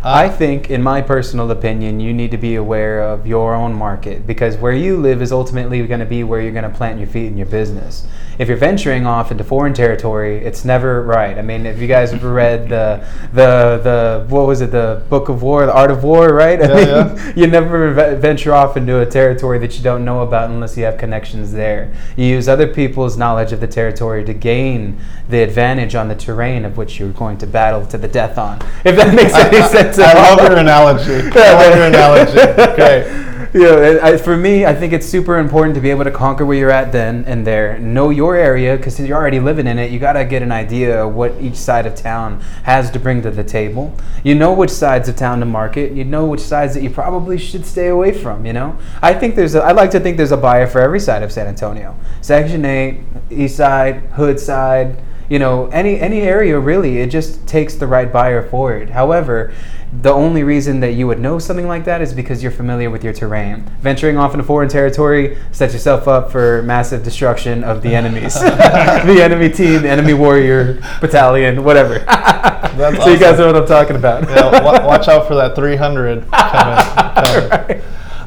I 0.06 0.28
uh, 0.28 0.32
think, 0.32 0.70
in 0.70 0.84
my 0.84 1.02
personal 1.02 1.50
opinion, 1.50 2.00
you 2.00 2.14
need 2.14 2.30
to 2.30 2.38
be 2.38 2.54
aware 2.56 3.02
of 3.02 3.26
your 3.26 3.56
own 3.56 3.74
market 3.74 4.28
because 4.28 4.56
where 4.56 4.72
you 4.72 4.98
live 4.98 5.20
is 5.20 5.32
ultimately 5.32 5.86
going 5.88 6.00
to 6.00 6.06
be 6.06 6.24
where 6.24 6.40
you're 6.42 6.52
going 6.52 6.70
to 6.72 6.78
plant 6.78 7.00
your 7.00 7.08
feet 7.08 7.26
in 7.26 7.38
your 7.38 7.48
business. 7.48 8.06
If 8.38 8.48
you're 8.48 8.58
venturing 8.58 9.08
off 9.08 9.32
into 9.32 9.44
foreign 9.44 9.74
territory, 9.74 10.46
it's 10.46 10.64
never 10.64 11.02
right. 11.02 11.40
I 11.40 11.42
mean, 11.42 11.66
if 11.66 11.80
you 11.80 11.88
guys 11.88 12.12
have 12.12 12.24
read 12.24 12.70
the 12.70 13.08
the 13.34 13.80
the 13.82 14.26
what 14.30 14.46
was 14.46 14.62
it, 14.62 14.72
the 14.72 15.04
Book 15.10 15.30
of 15.30 15.42
War, 15.42 15.66
the 15.66 15.74
Art 15.74 15.90
of 15.90 16.04
War, 16.04 16.28
right? 16.34 16.62
I 16.62 16.68
Yeah, 16.68 16.76
mean, 16.76 17.18
yeah. 17.18 17.34
you 17.36 17.48
never 17.48 17.94
venture 18.18 18.54
off 18.54 18.78
into 18.78 19.00
a 19.00 19.06
territory 19.08 19.58
that 19.60 19.76
you 19.76 19.84
don't 19.84 20.06
know 20.06 20.22
about 20.22 20.52
unless 20.52 20.78
you 20.78 20.84
have 20.84 21.00
connections 21.00 21.52
there. 21.54 21.92
You 22.16 22.26
use 22.26 22.48
other 22.48 22.68
people's 22.68 23.18
knowledge 23.18 23.54
of 23.54 23.60
the 23.62 23.68
territory 23.68 24.24
to 24.26 24.34
gain 24.34 25.00
the 25.30 25.42
advantage 25.42 25.96
on 25.96 26.10
the 26.10 26.16
terrain 26.16 26.66
of 26.66 26.78
which 26.78 27.00
you're 27.00 27.12
going 27.14 27.38
to 27.40 27.48
battle 27.48 27.86
to 27.88 27.98
the 27.98 28.08
death 28.08 28.38
on. 28.38 28.60
If 28.84 28.98
that 28.98 29.16
makes 29.16 29.34
any 29.34 29.62
sense 29.68 29.95
at 30.00 30.16
I 30.16 30.36
love 30.36 30.40
your 30.50 30.60
analogy. 30.60 31.30
I 31.34 31.54
love 31.54 31.76
your 31.76 31.88
analogy. 31.88 32.76
Great. 32.76 33.26
Yeah, 33.56 33.78
and 33.78 34.00
I, 34.00 34.18
for 34.18 34.36
me, 34.36 34.66
I 34.66 34.76
think 34.76 34.92
it's 34.92 35.08
super 35.08 35.38
important 35.38 35.76
to 35.76 35.82
be 35.82 35.90
able 35.90 36.04
to 36.04 36.12
conquer 36.12 36.46
where 36.46 36.58
you're 36.58 36.72
at 36.72 36.92
then 36.92 37.24
and 37.24 37.48
there. 37.48 37.80
Know 37.80 38.10
your 38.10 38.36
area 38.36 38.76
because 38.76 39.00
you're 39.00 39.18
already 39.18 39.40
living 39.40 39.66
in 39.66 39.80
it. 39.80 39.92
You 39.92 39.98
got 39.98 40.14
to 40.14 40.26
get 40.26 40.42
an 40.42 40.52
idea 40.52 41.06
of 41.06 41.16
what 41.16 41.40
each 41.40 41.56
side 41.56 41.86
of 41.86 41.96
town 41.96 42.42
has 42.64 42.92
to 42.92 43.00
bring 43.00 43.22
to 43.22 43.32
the 43.32 43.46
table. 43.46 43.98
You 44.26 44.36
know 44.36 44.52
which 44.52 44.72
sides 44.72 45.08
of 45.08 45.16
town 45.16 45.40
to 45.40 45.46
market. 45.46 45.94
You 45.94 46.04
know 46.04 46.26
which 46.26 46.42
sides 46.42 46.74
that 46.74 46.84
you 46.84 46.90
probably 46.90 47.38
should 47.38 47.66
stay 47.66 47.88
away 47.88 48.12
from. 48.12 48.46
You 48.46 48.52
know, 48.52 48.78
I 49.02 49.14
think 49.14 49.36
there's. 49.36 49.56
A, 49.56 49.64
I 49.64 49.72
like 49.72 49.92
to 49.92 50.02
think 50.02 50.18
there's 50.18 50.34
a 50.34 50.38
buyer 50.38 50.68
for 50.68 50.82
every 50.82 51.00
side 51.00 51.24
of 51.24 51.32
San 51.32 51.48
Antonio. 51.48 51.96
Section 52.20 52.66
Eight, 52.66 53.04
East 53.30 53.56
Side, 53.56 54.02
Hood 54.16 54.38
Side. 54.38 55.02
You 55.30 55.40
know, 55.40 55.68
any 55.68 55.98
any 55.98 56.24
area 56.24 56.60
really. 56.60 56.98
It 56.98 57.08
just 57.08 57.48
takes 57.48 57.76
the 57.76 57.88
right 57.88 58.12
buyer 58.12 58.46
for 58.50 58.76
it. 58.76 58.90
However, 58.90 59.54
the 60.02 60.12
only 60.12 60.44
reason 60.44 60.80
that 60.80 60.94
you 60.94 61.08
would 61.08 61.20
know 61.20 61.40
something 61.40 61.68
like 61.68 61.86
that 61.86 62.02
is 62.02 62.14
because 62.14 62.42
you're 62.42 62.52
familiar 62.52 62.90
with 62.90 63.04
your 63.04 63.14
terrain. 63.14 63.64
Venturing 63.82 64.18
off 64.18 64.34
into 64.34 64.44
foreign 64.44 64.70
territory 64.70 65.38
sets 65.52 65.74
yourself 65.74 66.08
up 66.08 66.32
for 66.32 66.62
massive 66.64 67.04
destruction 67.04 67.64
of 67.64 67.82
the 67.82 67.94
enemies, 67.96 68.34
the 68.40 69.20
enemy 69.22 69.50
team, 69.50 69.84
the 69.84 69.90
enemy 69.90 70.14
warrior 70.14 70.82
battalion, 71.02 71.64
whatever. 71.64 72.00
so 72.78 73.10
you 73.10 73.20
guys 73.20 73.38
know 73.38 73.48
what 73.48 73.56
I'm 73.56 73.68
talking 73.68 73.96
about. 73.96 74.24
Yeah, 74.30 74.64
wa- 74.64 74.86
watch 74.86 75.08
out 75.08 75.28
for 75.28 75.36
that 75.36 75.56
300 75.56 76.30
coming. 76.30 76.30
coming. 76.30 77.50
Right. 77.50 77.84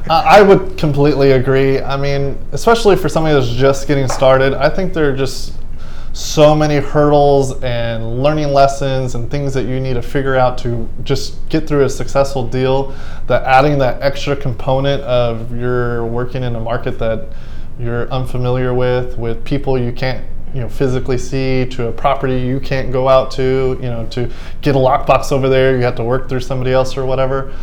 I 0.09 0.39
I 0.39 0.41
would 0.41 0.77
completely 0.77 1.31
agree. 1.33 1.79
I 1.79 1.95
mean, 1.95 2.37
especially 2.51 2.95
for 2.95 3.09
somebody 3.09 3.35
that's 3.35 3.53
just 3.53 3.87
getting 3.87 4.07
started, 4.07 4.53
I 4.53 4.69
think 4.69 4.93
they're 4.93 5.15
just 5.15 5.53
so 6.13 6.55
many 6.55 6.77
hurdles 6.77 7.61
and 7.63 8.23
learning 8.23 8.49
lessons 8.49 9.15
and 9.15 9.29
things 9.29 9.53
that 9.53 9.65
you 9.65 9.79
need 9.79 9.93
to 9.93 10.01
figure 10.01 10.35
out 10.35 10.57
to 10.59 10.89
just 11.03 11.47
get 11.49 11.67
through 11.67 11.83
a 11.83 11.89
successful 11.89 12.47
deal. 12.47 12.95
That 13.27 13.43
adding 13.43 13.77
that 13.79 14.01
extra 14.01 14.35
component 14.35 15.03
of 15.03 15.55
you're 15.55 16.05
working 16.05 16.43
in 16.43 16.55
a 16.55 16.59
market 16.59 16.99
that 16.99 17.29
you're 17.79 18.11
unfamiliar 18.11 18.73
with, 18.73 19.17
with 19.17 19.43
people 19.45 19.77
you 19.77 19.91
can't 19.91 20.25
you 20.53 20.61
know 20.61 20.69
physically 20.69 21.17
see 21.17 21.65
to 21.67 21.87
a 21.87 21.91
property 21.91 22.39
you 22.39 22.59
can't 22.59 22.91
go 22.91 23.07
out 23.07 23.29
to 23.29 23.77
you 23.81 23.87
know 23.87 24.07
to 24.07 24.29
get 24.61 24.75
a 24.75 24.79
lockbox 24.79 25.31
over 25.31 25.47
there 25.47 25.77
you 25.77 25.83
have 25.83 25.95
to 25.95 26.03
work 26.03 26.27
through 26.27 26.39
somebody 26.39 26.71
else 26.71 26.97
or 26.97 27.05
whatever 27.05 27.53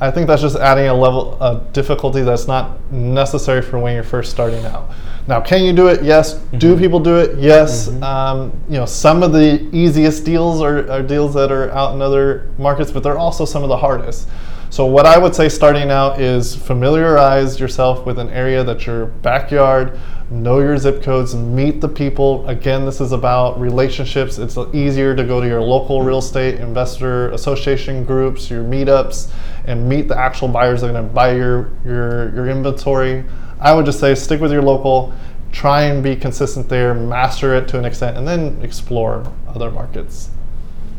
I 0.00 0.10
think 0.10 0.26
that's 0.26 0.42
just 0.42 0.56
adding 0.56 0.88
a 0.88 0.94
level 0.94 1.36
of 1.40 1.72
difficulty 1.72 2.22
that's 2.22 2.46
not 2.46 2.92
necessary 2.92 3.62
for 3.62 3.78
when 3.78 3.94
you're 3.94 4.04
first 4.04 4.30
starting 4.30 4.64
out. 4.66 4.90
Now, 5.26 5.40
can 5.40 5.64
you 5.64 5.72
do 5.72 5.88
it? 5.88 6.02
Yes. 6.04 6.34
Do 6.58 6.76
people 6.78 7.00
do 7.00 7.16
it? 7.18 7.38
Yes. 7.38 7.88
Um, 8.02 8.52
you 8.68 8.76
know, 8.76 8.86
some 8.86 9.22
of 9.22 9.32
the 9.32 9.68
easiest 9.74 10.24
deals 10.24 10.60
are, 10.60 10.88
are 10.90 11.02
deals 11.02 11.34
that 11.34 11.50
are 11.50 11.70
out 11.72 11.94
in 11.94 12.02
other 12.02 12.50
markets, 12.58 12.90
but 12.92 13.02
they're 13.02 13.18
also 13.18 13.44
some 13.44 13.62
of 13.62 13.68
the 13.68 13.76
hardest. 13.76 14.28
So, 14.70 14.86
what 14.86 15.06
I 15.06 15.16
would 15.16 15.34
say 15.34 15.48
starting 15.48 15.90
out 15.90 16.20
is 16.20 16.54
familiarize 16.54 17.58
yourself 17.58 18.04
with 18.04 18.18
an 18.18 18.28
area 18.30 18.62
that's 18.62 18.86
your 18.86 19.06
backyard, 19.06 19.98
know 20.30 20.58
your 20.58 20.76
zip 20.76 21.02
codes, 21.02 21.34
meet 21.34 21.80
the 21.80 21.88
people. 21.88 22.48
Again, 22.48 22.84
this 22.84 23.00
is 23.00 23.12
about 23.12 23.60
relationships. 23.60 24.38
It's 24.38 24.58
easier 24.72 25.14
to 25.14 25.24
go 25.24 25.40
to 25.40 25.46
your 25.46 25.62
local 25.62 26.02
real 26.02 26.18
estate 26.18 26.56
investor 26.60 27.30
association 27.30 28.04
groups, 28.04 28.50
your 28.50 28.64
meetups, 28.64 29.30
and 29.66 29.88
meet 29.88 30.08
the 30.08 30.18
actual 30.18 30.48
buyers 30.48 30.80
that 30.80 30.88
are 30.88 30.92
going 30.92 31.06
to 31.06 31.12
buy 31.12 31.34
your, 31.34 31.70
your, 31.84 32.34
your 32.34 32.48
inventory. 32.48 33.24
I 33.60 33.72
would 33.72 33.86
just 33.86 34.00
say 34.00 34.14
stick 34.14 34.40
with 34.40 34.52
your 34.52 34.62
local, 34.62 35.14
try 35.52 35.82
and 35.82 36.02
be 36.02 36.16
consistent 36.16 36.68
there, 36.68 36.92
master 36.92 37.54
it 37.54 37.68
to 37.68 37.78
an 37.78 37.84
extent, 37.84 38.16
and 38.16 38.26
then 38.26 38.60
explore 38.62 39.32
other 39.48 39.70
markets. 39.70 40.30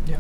Yeah. 0.05 0.19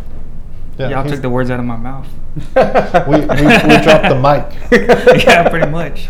Yeah, 0.77 0.89
Y'all 0.89 1.03
he's- 1.03 1.13
took 1.13 1.21
the 1.21 1.29
words 1.29 1.49
out 1.49 1.59
of 1.59 1.65
my 1.65 1.77
mouth. 1.77 2.07
we, 3.07 3.15
we, 3.15 3.21
we 3.21 3.81
dropped 3.81 4.09
the 4.09 4.19
mic. 4.21 4.71
yeah, 5.25 5.49
pretty 5.49 5.71
much. 5.71 6.09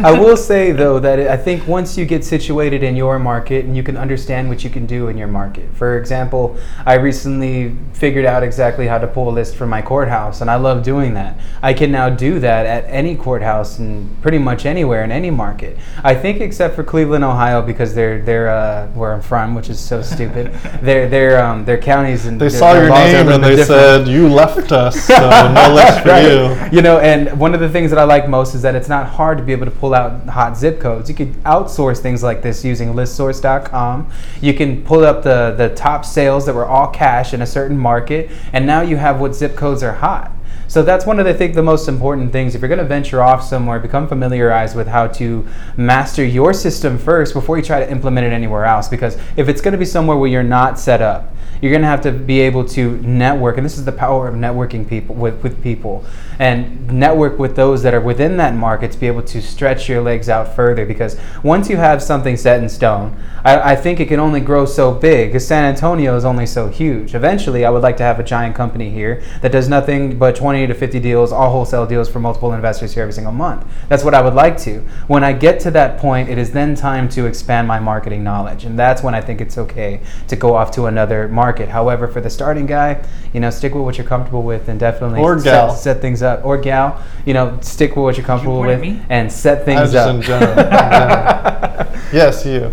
I 0.00 0.12
will 0.12 0.36
say 0.36 0.72
though 0.72 0.98
that 1.00 1.18
I 1.20 1.36
think 1.36 1.66
once 1.66 1.96
you 1.96 2.04
get 2.04 2.24
situated 2.24 2.82
in 2.82 2.96
your 2.96 3.18
market 3.18 3.64
and 3.64 3.76
you 3.76 3.82
can 3.82 3.96
understand 3.96 4.48
what 4.48 4.62
you 4.64 4.70
can 4.70 4.86
do 4.86 5.08
in 5.08 5.16
your 5.16 5.28
market. 5.28 5.68
For 5.74 5.98
example, 5.98 6.56
I 6.84 6.94
recently 6.94 7.74
figured 7.94 8.26
out 8.26 8.42
exactly 8.42 8.86
how 8.86 8.98
to 8.98 9.06
pull 9.06 9.28
a 9.28 9.32
list 9.32 9.56
from 9.56 9.70
my 9.70 9.80
courthouse, 9.80 10.42
and 10.42 10.50
I 10.50 10.56
love 10.56 10.82
doing 10.82 11.14
that. 11.14 11.38
I 11.62 11.72
can 11.72 11.90
now 11.90 12.10
do 12.10 12.38
that 12.40 12.66
at 12.66 12.84
any 12.88 13.16
courthouse 13.16 13.78
and 13.78 14.20
pretty 14.20 14.38
much 14.38 14.66
anywhere 14.66 15.02
in 15.02 15.10
any 15.10 15.30
market. 15.30 15.78
I 16.04 16.14
think 16.14 16.40
except 16.40 16.74
for 16.76 16.84
Cleveland, 16.84 17.24
Ohio, 17.24 17.62
because 17.62 17.94
they're 17.94 18.20
they're 18.22 18.50
uh, 18.50 18.88
where 18.88 19.12
I'm 19.14 19.22
from, 19.22 19.54
which 19.54 19.70
is 19.70 19.80
so 19.80 20.02
stupid. 20.02 20.52
Their 20.82 21.08
their 21.08 21.42
um, 21.42 21.64
their 21.64 21.78
counties 21.78 22.26
and 22.26 22.38
They 22.40 22.48
their- 22.48 22.58
saw 22.58 22.72
their 22.74 22.82
your 22.82 22.90
laws 22.90 23.12
name 23.12 23.28
and 23.28 23.42
they 23.42 23.56
different. 23.56 24.06
said, 24.06 24.08
You 24.08 24.28
left 24.28 24.72
us, 24.72 25.04
so 25.06 25.14
no 25.18 25.74
list 25.74 26.02
for 26.02 26.08
Right. 26.10 26.70
you. 26.70 26.76
You 26.76 26.82
know, 26.82 26.98
and 26.98 27.38
one 27.40 27.54
of 27.54 27.60
the 27.60 27.68
things 27.68 27.90
that 27.90 27.98
I 27.98 28.04
like 28.04 28.28
most 28.28 28.54
is 28.54 28.62
that 28.62 28.74
it's 28.74 28.88
not 28.88 29.06
hard 29.06 29.38
to 29.38 29.44
be 29.44 29.52
able 29.52 29.64
to 29.64 29.70
pull 29.70 29.85
out 29.94 30.26
hot 30.28 30.56
zip 30.56 30.80
codes. 30.80 31.08
You 31.08 31.14
could 31.14 31.34
outsource 31.44 31.98
things 31.98 32.22
like 32.22 32.42
this 32.42 32.64
using 32.64 32.94
listsource.com. 32.94 34.10
You 34.40 34.54
can 34.54 34.82
pull 34.84 35.04
up 35.04 35.22
the, 35.22 35.54
the 35.56 35.74
top 35.74 36.04
sales 36.04 36.46
that 36.46 36.54
were 36.54 36.66
all 36.66 36.88
cash 36.88 37.34
in 37.34 37.42
a 37.42 37.46
certain 37.46 37.78
market, 37.78 38.30
and 38.52 38.66
now 38.66 38.82
you 38.82 38.96
have 38.96 39.20
what 39.20 39.34
zip 39.34 39.56
codes 39.56 39.82
are 39.82 39.94
hot. 39.94 40.32
So 40.68 40.82
that's 40.82 41.06
one 41.06 41.20
of 41.20 41.26
the 41.26 41.34
think 41.34 41.54
the 41.54 41.62
most 41.62 41.86
important 41.86 42.32
things. 42.32 42.54
If 42.54 42.60
you're 42.60 42.68
going 42.68 42.80
to 42.80 42.84
venture 42.84 43.22
off 43.22 43.42
somewhere, 43.42 43.78
become 43.78 44.08
familiarized 44.08 44.74
with 44.74 44.88
how 44.88 45.06
to 45.08 45.46
master 45.76 46.24
your 46.24 46.52
system 46.52 46.98
first 46.98 47.34
before 47.34 47.56
you 47.56 47.62
try 47.62 47.78
to 47.78 47.90
implement 47.90 48.26
it 48.26 48.32
anywhere 48.32 48.64
else. 48.64 48.88
Because 48.88 49.16
if 49.36 49.48
it's 49.48 49.60
going 49.60 49.72
to 49.72 49.78
be 49.78 49.84
somewhere 49.84 50.16
where 50.16 50.28
you're 50.28 50.42
not 50.42 50.78
set 50.78 51.00
up, 51.00 51.32
you're 51.62 51.70
going 51.70 51.82
to 51.82 51.88
have 51.88 52.02
to 52.02 52.12
be 52.12 52.40
able 52.40 52.64
to 52.64 52.96
network, 52.98 53.56
and 53.56 53.64
this 53.64 53.78
is 53.78 53.84
the 53.84 53.92
power 53.92 54.28
of 54.28 54.34
networking 54.34 54.86
people 54.86 55.14
with, 55.14 55.42
with 55.42 55.62
people, 55.62 56.04
and 56.38 56.90
network 56.90 57.38
with 57.38 57.56
those 57.56 57.82
that 57.82 57.94
are 57.94 58.00
within 58.00 58.36
that 58.36 58.54
market 58.54 58.92
to 58.92 58.98
be 58.98 59.06
able 59.06 59.22
to 59.22 59.40
stretch 59.40 59.88
your 59.88 60.02
legs 60.02 60.28
out 60.28 60.54
further. 60.54 60.84
Because 60.86 61.18
once 61.42 61.68
you 61.68 61.76
have 61.76 62.02
something 62.02 62.36
set 62.36 62.62
in 62.62 62.68
stone, 62.68 63.16
I, 63.44 63.72
I 63.72 63.76
think 63.76 64.00
it 64.00 64.06
can 64.08 64.20
only 64.20 64.40
grow 64.40 64.66
so 64.66 64.92
big. 64.92 65.30
Because 65.30 65.46
San 65.46 65.64
Antonio 65.64 66.16
is 66.16 66.24
only 66.24 66.46
so 66.46 66.68
huge. 66.68 67.14
Eventually, 67.14 67.64
I 67.64 67.70
would 67.70 67.82
like 67.82 67.96
to 67.98 68.02
have 68.02 68.18
a 68.18 68.24
giant 68.24 68.54
company 68.54 68.90
here 68.90 69.22
that 69.40 69.52
does 69.52 69.68
nothing 69.68 70.18
but 70.18 70.36
20 70.36 70.66
to 70.66 70.74
50 70.74 71.00
deals, 71.00 71.32
all 71.32 71.50
wholesale 71.50 71.86
deals 71.86 72.08
for 72.08 72.20
multiple 72.20 72.52
investors 72.52 72.94
here 72.94 73.02
every 73.02 73.12
single 73.12 73.32
month. 73.32 73.66
That's 73.88 74.04
what 74.04 74.14
I 74.14 74.20
would 74.20 74.34
like 74.34 74.58
to. 74.58 74.80
When 75.06 75.24
I 75.24 75.32
get 75.32 75.60
to 75.60 75.70
that 75.72 75.98
point, 75.98 76.28
it 76.28 76.38
is 76.38 76.52
then 76.52 76.74
time 76.74 77.08
to 77.10 77.26
expand 77.26 77.68
my 77.68 77.78
marketing 77.78 78.24
knowledge, 78.24 78.64
and 78.64 78.78
that's 78.78 79.02
when 79.02 79.14
I 79.14 79.20
think 79.20 79.40
it's 79.40 79.58
okay 79.58 80.00
to 80.28 80.36
go 80.36 80.54
off 80.54 80.70
to 80.72 80.86
another 80.86 81.28
market. 81.28 81.68
However, 81.68 82.08
for 82.08 82.20
the 82.20 82.30
starting 82.30 82.66
guy, 82.66 83.04
you 83.32 83.40
know, 83.40 83.50
stick 83.50 83.74
with 83.74 83.84
what 83.84 83.98
you're 83.98 84.06
comfortable 84.06 84.42
with, 84.42 84.68
and 84.68 84.78
definitely 84.78 85.20
set, 85.40 85.78
set 85.78 86.00
things 86.00 86.22
up. 86.22 86.25
Or 86.44 86.58
gal, 86.58 87.02
you 87.24 87.34
know, 87.34 87.58
stick 87.60 87.96
with 87.96 88.02
what 88.04 88.16
you're 88.16 88.26
comfortable 88.26 88.58
point 88.58 88.72
at 88.72 88.80
with, 88.80 88.88
me? 88.88 89.02
and 89.08 89.30
set 89.30 89.64
things 89.64 89.92
just 89.92 90.08
up. 90.08 90.14
in 90.14 90.22
general. 90.22 90.50
in 90.50 90.56
general. 90.56 91.98
yes, 92.12 92.44
you. 92.46 92.72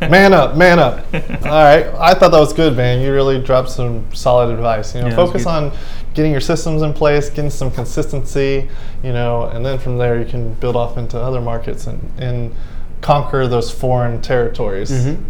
Man 0.00 0.32
up, 0.32 0.56
man 0.56 0.78
up. 0.78 1.04
All 1.14 1.50
right, 1.50 1.86
I 1.98 2.14
thought 2.14 2.30
that 2.30 2.40
was 2.40 2.52
good, 2.52 2.76
man. 2.76 3.00
You 3.00 3.12
really 3.12 3.42
dropped 3.42 3.70
some 3.70 4.12
solid 4.14 4.52
advice. 4.52 4.94
You 4.94 5.02
know, 5.02 5.08
Yeah, 5.08 5.16
focus 5.16 5.46
on 5.46 5.72
getting 6.14 6.32
your 6.32 6.40
systems 6.40 6.82
in 6.82 6.94
place, 6.94 7.28
getting 7.28 7.50
some 7.50 7.70
consistency. 7.70 8.68
You 9.02 9.12
know, 9.12 9.44
and 9.44 9.64
then 9.64 9.78
from 9.78 9.98
there 9.98 10.18
you 10.18 10.24
can 10.24 10.54
build 10.54 10.76
off 10.76 10.96
into 10.96 11.18
other 11.18 11.40
markets 11.40 11.86
and 11.86 12.00
and 12.18 12.54
conquer 13.00 13.46
those 13.46 13.70
foreign 13.70 14.20
territories. 14.20 14.90
Mm-hmm. 14.90 15.22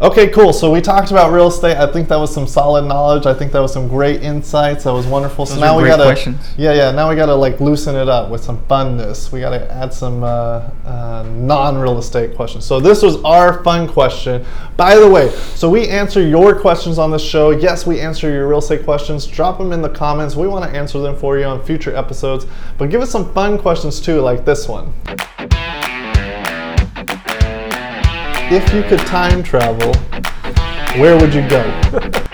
Okay, 0.00 0.28
cool. 0.28 0.52
So 0.52 0.70
we 0.70 0.80
talked 0.80 1.10
about 1.10 1.32
real 1.32 1.48
estate. 1.48 1.76
I 1.76 1.90
think 1.92 2.08
that 2.08 2.16
was 2.16 2.32
some 2.32 2.46
solid 2.46 2.84
knowledge. 2.84 3.26
I 3.26 3.34
think 3.34 3.50
that 3.52 3.60
was 3.60 3.72
some 3.72 3.88
great 3.88 4.22
insights. 4.22 4.84
That 4.84 4.92
was 4.92 5.06
wonderful. 5.06 5.46
so 5.46 5.58
now 5.58 5.76
we 5.76 5.88
gotta, 5.88 6.04
questions. 6.04 6.40
yeah, 6.56 6.72
yeah. 6.72 6.90
Now 6.92 7.10
we 7.10 7.16
gotta 7.16 7.34
like 7.34 7.60
loosen 7.60 7.96
it 7.96 8.08
up 8.08 8.30
with 8.30 8.44
some 8.44 8.58
funness. 8.66 9.32
We 9.32 9.40
gotta 9.40 9.70
add 9.72 9.92
some 9.92 10.22
uh, 10.22 10.70
uh, 10.84 11.24
non-real 11.34 11.98
estate 11.98 12.36
questions. 12.36 12.64
So 12.64 12.78
this 12.78 13.02
was 13.02 13.16
our 13.24 13.64
fun 13.64 13.88
question. 13.88 14.44
By 14.76 14.96
the 14.96 15.08
way, 15.08 15.30
so 15.30 15.68
we 15.68 15.88
answer 15.88 16.22
your 16.22 16.58
questions 16.58 16.98
on 16.98 17.10
the 17.10 17.18
show. 17.18 17.50
Yes, 17.50 17.86
we 17.86 17.98
answer 18.00 18.30
your 18.30 18.46
real 18.46 18.58
estate 18.58 18.84
questions. 18.84 19.26
Drop 19.26 19.58
them 19.58 19.72
in 19.72 19.82
the 19.82 19.90
comments. 19.90 20.36
We 20.36 20.46
want 20.46 20.70
to 20.70 20.76
answer 20.76 21.00
them 21.00 21.16
for 21.16 21.38
you 21.38 21.44
on 21.44 21.64
future 21.64 21.94
episodes. 21.96 22.46
But 22.76 22.90
give 22.90 23.00
us 23.00 23.10
some 23.10 23.32
fun 23.34 23.58
questions 23.58 24.00
too, 24.00 24.20
like 24.20 24.44
this 24.44 24.68
one. 24.68 24.92
If 28.50 28.72
you 28.72 28.82
could 28.82 29.00
time 29.00 29.42
travel, 29.42 29.92
where 30.98 31.20
would 31.20 31.34
you 31.34 31.46
go? 31.50 32.22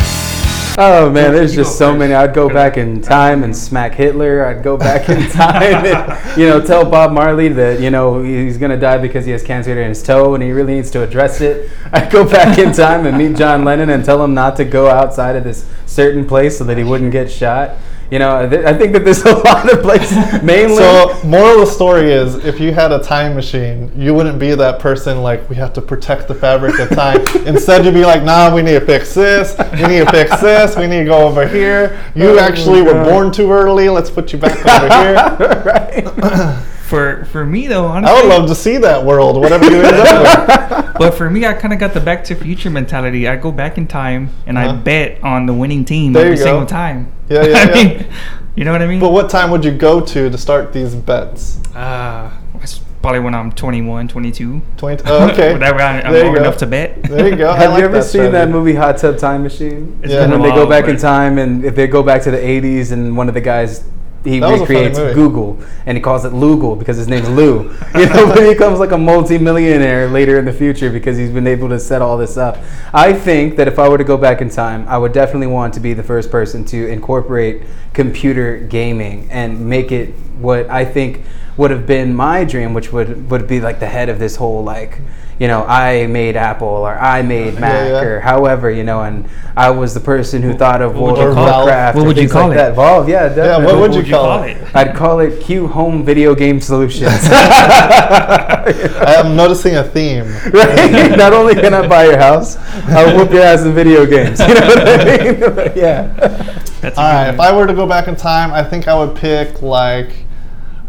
Oh 0.77 1.09
man, 1.09 1.33
there's 1.33 1.55
just 1.55 1.79
so 1.79 1.96
many. 1.96 2.14
I'd 2.14 2.35
go 2.35 2.48
back 2.48 2.77
in 2.77 3.00
time 3.00 3.44
and 3.44 3.57
smack 3.57 3.94
Hitler. 3.94 4.44
I'd 4.44 4.64
go 4.64 4.77
back 4.77 5.09
in 5.09 5.31
time 5.31 5.87
and 5.87 6.37
you 6.37 6.48
know 6.48 6.61
tell 6.61 6.85
Bob 6.85 7.12
Marley 7.12 7.46
that 7.46 7.79
you 7.79 7.90
know 7.90 8.20
he's 8.24 8.59
gonna 8.59 8.77
die 8.77 8.98
because 8.98 9.24
he 9.24 9.31
has 9.31 9.44
cancer 9.44 9.81
in 9.81 9.88
his 9.88 10.03
toe 10.03 10.35
and 10.35 10.42
he 10.42 10.50
really 10.50 10.74
needs 10.74 10.90
to 10.90 11.05
address 11.05 11.40
it. 11.40 11.70
I'd 11.92 12.11
go 12.11 12.29
back 12.29 12.59
in 12.59 12.72
time 12.72 13.07
and 13.07 13.16
meet 13.16 13.37
John 13.37 13.64
Lennon 13.64 13.88
and 13.88 14.05
tell 14.05 14.20
him 14.24 14.35
not 14.35 14.57
to 14.57 14.64
go 14.64 14.90
outside 14.90 15.37
of 15.37 15.44
this 15.44 15.64
certain 15.87 16.27
place 16.27 16.59
so 16.59 16.64
that 16.64 16.77
he 16.77 16.83
wouldn't 16.83 17.12
get 17.12 17.31
shot. 17.31 17.77
You 18.14 18.20
know, 18.20 18.48
th- 18.48 18.64
I 18.64 18.72
think 18.72 18.92
that 18.92 19.05
there's 19.05 19.24
a 19.24 19.35
lot 19.44 19.72
of 19.72 19.83
places. 19.83 20.40
Mainly, 20.40 20.77
So, 20.77 21.20
moral 21.24 21.62
of 21.62 21.66
the 21.66 21.66
story 21.66 22.12
is, 22.12 22.37
if 22.44 22.61
you 22.61 22.72
had 22.72 22.92
a 22.92 23.03
time 23.03 23.35
machine, 23.35 23.90
you 23.96 24.14
wouldn't 24.14 24.38
be 24.38 24.55
that 24.55 24.79
person 24.79 25.20
like 25.20 25.50
we 25.50 25.57
have 25.57 25.72
to 25.72 25.83
protect 25.83 26.29
the 26.29 26.35
fabric 26.37 26.79
of 26.79 26.90
time. 26.90 27.18
Instead, 27.44 27.85
you'd 27.85 27.92
be 27.92 28.05
like, 28.05 28.22
Nah, 28.22 28.55
we 28.55 28.62
need 28.62 28.79
to 28.79 28.87
fix 28.87 29.14
this. 29.14 29.57
We 29.72 29.88
need 29.88 30.05
to 30.07 30.11
fix 30.12 30.40
this. 30.40 30.77
We 30.77 30.87
need 30.87 31.00
to 31.00 31.05
go 31.07 31.27
over 31.27 31.44
here. 31.44 32.00
You 32.14 32.29
Oh 32.29 32.38
actually 32.38 32.83
were 32.83 33.03
born 33.03 33.33
too 33.33 33.50
early. 33.50 33.88
Let's 33.88 34.11
put 34.11 34.33
you 34.33 34.38
back 34.38 34.64
over 34.64 34.94
here. 34.94 35.62
right? 35.64 36.64
For 36.88 37.25
for 37.27 37.44
me 37.47 37.66
though, 37.66 37.87
honestly, 37.87 38.14
I 38.16 38.20
would 38.23 38.29
love 38.29 38.49
to 38.49 38.55
see 38.55 38.77
that 38.79 39.05
world. 39.05 39.37
Whatever 39.40 39.64
you 39.70 39.83
end 39.83 39.97
up 39.97 40.20
with. 40.23 40.94
But 40.99 41.14
for 41.14 41.29
me, 41.29 41.44
I 41.44 41.55
kind 41.55 41.73
of 41.75 41.81
got 41.81 41.92
the 41.92 41.99
Back 42.01 42.23
to 42.25 42.37
Future 42.37 42.70
mentality. 42.70 43.27
I 43.27 43.35
go 43.35 43.51
back 43.51 43.79
in 43.79 43.87
time 43.88 44.31
and 44.47 44.57
I 44.57 44.66
Uh-huh. 44.66 44.77
bet 44.85 45.18
on 45.25 45.47
the 45.47 45.53
winning 45.53 45.85
team 45.85 46.12
There 46.12 46.25
every 46.27 46.37
single 46.37 46.66
time. 46.66 47.11
Yeah, 47.29 47.42
yeah, 47.47 47.57
I 47.57 47.64
yeah. 47.64 47.75
mean, 47.75 48.07
you 48.55 48.64
know 48.64 48.70
what 48.70 48.81
I 48.83 48.87
mean? 48.87 49.01
But 49.01 49.11
what 49.11 49.29
time 49.29 49.51
would 49.51 49.64
you 49.64 49.73
go 49.73 50.01
to 50.01 50.31
to 50.31 50.38
start 50.38 50.73
these 50.73 50.94
bets? 50.94 51.59
Uh, 51.75 52.31
it's 52.62 52.79
probably 53.03 53.18
when 53.20 53.35
I'm 53.35 53.51
21, 53.51 54.07
22. 54.07 54.62
Twenty. 54.77 55.03
Oh, 55.09 55.29
okay. 55.31 55.53
Whatever, 55.53 55.81
I- 55.81 56.01
I'm 56.03 56.12
There 56.12 56.23
you 56.23 56.29
old 56.29 56.37
go. 56.37 56.42
enough 56.42 56.59
to 56.59 56.66
bet. 56.66 57.03
There 57.03 57.29
you 57.29 57.35
go. 57.37 57.51
I 57.51 57.57
Have 57.57 57.70
like 57.73 57.81
you 57.81 57.85
ever 57.87 57.97
that 57.99 58.05
seen 58.05 58.31
that 58.31 58.49
movie 58.51 58.75
Hot 58.75 58.97
Tub 58.99 59.18
Time 59.18 59.42
Machine? 59.42 59.99
It's 60.03 60.12
Yeah. 60.12 60.23
And 60.23 60.31
been 60.31 60.40
when 60.42 60.51
a 60.51 60.55
they 60.55 60.61
go 60.62 60.66
back 60.68 60.87
in 60.87 60.97
time 60.97 61.38
and 61.38 61.64
if 61.64 61.75
they 61.75 61.88
go 61.88 62.03
back 62.05 62.23
to 62.23 62.31
the 62.31 62.38
80s 62.38 62.92
and 62.92 63.16
one 63.16 63.27
of 63.29 63.35
the 63.35 63.40
guys 63.40 63.83
he 64.24 64.40
That 64.40 64.50
was 64.50 64.62
a 64.62 64.66
funny 64.66 64.88
recreates. 64.88 65.14
Google 65.14 65.58
and 65.87 65.96
he 65.96 66.02
calls 66.02 66.24
it 66.24 66.32
Lougle 66.32 66.78
because 66.78 66.96
his 66.96 67.08
name's 67.08 67.28
Lou. 67.28 67.74
You 67.94 68.06
know, 68.06 68.26
but 68.26 68.42
he 68.42 68.52
becomes 68.52 68.80
like 68.80 68.90
a 68.90 68.98
multi-millionaire 68.98 70.08
later 70.08 70.38
in 70.38 70.44
the 70.44 70.52
future 70.52 70.90
because 70.90 71.16
he's 71.16 71.30
been 71.30 71.46
able 71.46 71.68
to 71.68 71.78
set 71.78 72.02
all 72.02 72.18
this 72.18 72.37
up. 72.37 72.58
I 72.92 73.12
think 73.12 73.56
that 73.56 73.68
if 73.68 73.78
I 73.78 73.88
were 73.88 73.98
to 73.98 74.04
go 74.04 74.16
back 74.16 74.40
in 74.40 74.48
time, 74.50 74.84
I 74.88 74.98
would 74.98 75.12
definitely 75.12 75.46
want 75.46 75.74
to 75.74 75.80
be 75.80 75.92
the 75.94 76.02
first 76.02 76.30
person 76.30 76.64
to 76.66 76.88
incorporate 76.88 77.62
computer 77.92 78.58
gaming 78.58 79.28
and 79.30 79.68
make 79.68 79.92
it 79.92 80.10
what 80.40 80.68
I 80.68 80.84
think 80.84 81.22
would 81.56 81.70
have 81.70 81.86
been 81.86 82.14
my 82.14 82.44
dream, 82.44 82.74
which 82.74 82.92
would 82.92 83.30
would 83.30 83.46
be 83.46 83.60
like 83.60 83.80
the 83.80 83.86
head 83.86 84.08
of 84.08 84.18
this 84.18 84.36
whole 84.36 84.62
like 84.64 85.00
you 85.38 85.48
know, 85.48 85.64
I 85.64 86.06
made 86.06 86.36
Apple 86.36 86.68
or 86.68 86.96
I 86.96 87.22
made 87.22 87.58
Mac 87.58 87.88
yeah. 87.88 88.00
or 88.00 88.20
however, 88.20 88.70
you 88.70 88.84
know, 88.84 89.02
and 89.02 89.28
I 89.56 89.70
was 89.70 89.92
the 89.92 90.00
person 90.00 90.42
who 90.42 90.54
thought 90.54 90.80
of 90.80 90.94
what 90.94 91.16
would 91.16 91.18
World 91.18 91.18
you 91.18 91.28
of 91.30 91.34
call? 91.34 91.58
Warcraft. 91.58 91.96
What 91.98 92.06
would 92.06 92.16
you 92.18 92.28
call 92.28 92.48
like 92.48 92.54
it? 92.54 92.58
That. 92.58 92.74
Valve, 92.76 93.08
yeah, 93.08 93.28
definitely. 93.28 93.66
what 93.66 93.74
would 93.74 93.80
What 93.80 93.90
you 93.90 93.96
would 93.98 94.06
you 94.06 94.14
call 94.14 94.38
call 94.38 94.42
it? 94.44 94.56
it? 94.56 94.76
I'd 94.76 94.94
call 94.94 95.20
it 95.20 95.42
Q 95.42 95.66
Home 95.66 96.04
Video 96.04 96.34
Game 96.34 96.60
Solutions. 96.60 97.10
I 97.26 99.16
am 99.18 99.34
noticing 99.34 99.76
a 99.76 99.82
theme. 99.84 100.26
right? 100.52 101.10
Not 101.16 101.32
only 101.32 101.54
can 101.54 101.74
I 101.74 101.86
buy 101.88 102.04
your 102.04 102.18
house, 102.18 102.56
I'll 102.88 103.16
whoop 103.16 103.32
your 103.32 103.42
ass 103.42 103.62
in 103.62 103.74
video 103.74 104.06
games. 104.06 104.38
You 104.40 104.54
know 104.54 104.60
what 104.66 104.88
I 104.88 105.04
mean? 105.04 105.40
yeah. 105.76 106.60
That's 106.80 106.98
a 106.98 107.00
All 107.00 107.06
if. 107.34 107.40
I 107.40 107.56
were 107.56 107.66
to 107.66 107.74
go 107.74 107.86
back 107.86 108.08
in 108.08 108.14
time, 108.14 108.52
I 108.52 108.62
think 108.62 108.88
I 108.88 108.94
would 108.94 109.16
pick 109.16 109.62
like, 109.62 110.10
I 110.10 110.23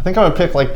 think 0.05 0.19
I 0.19 0.23
would 0.23 0.35
pick 0.37 0.53
like 0.53 0.69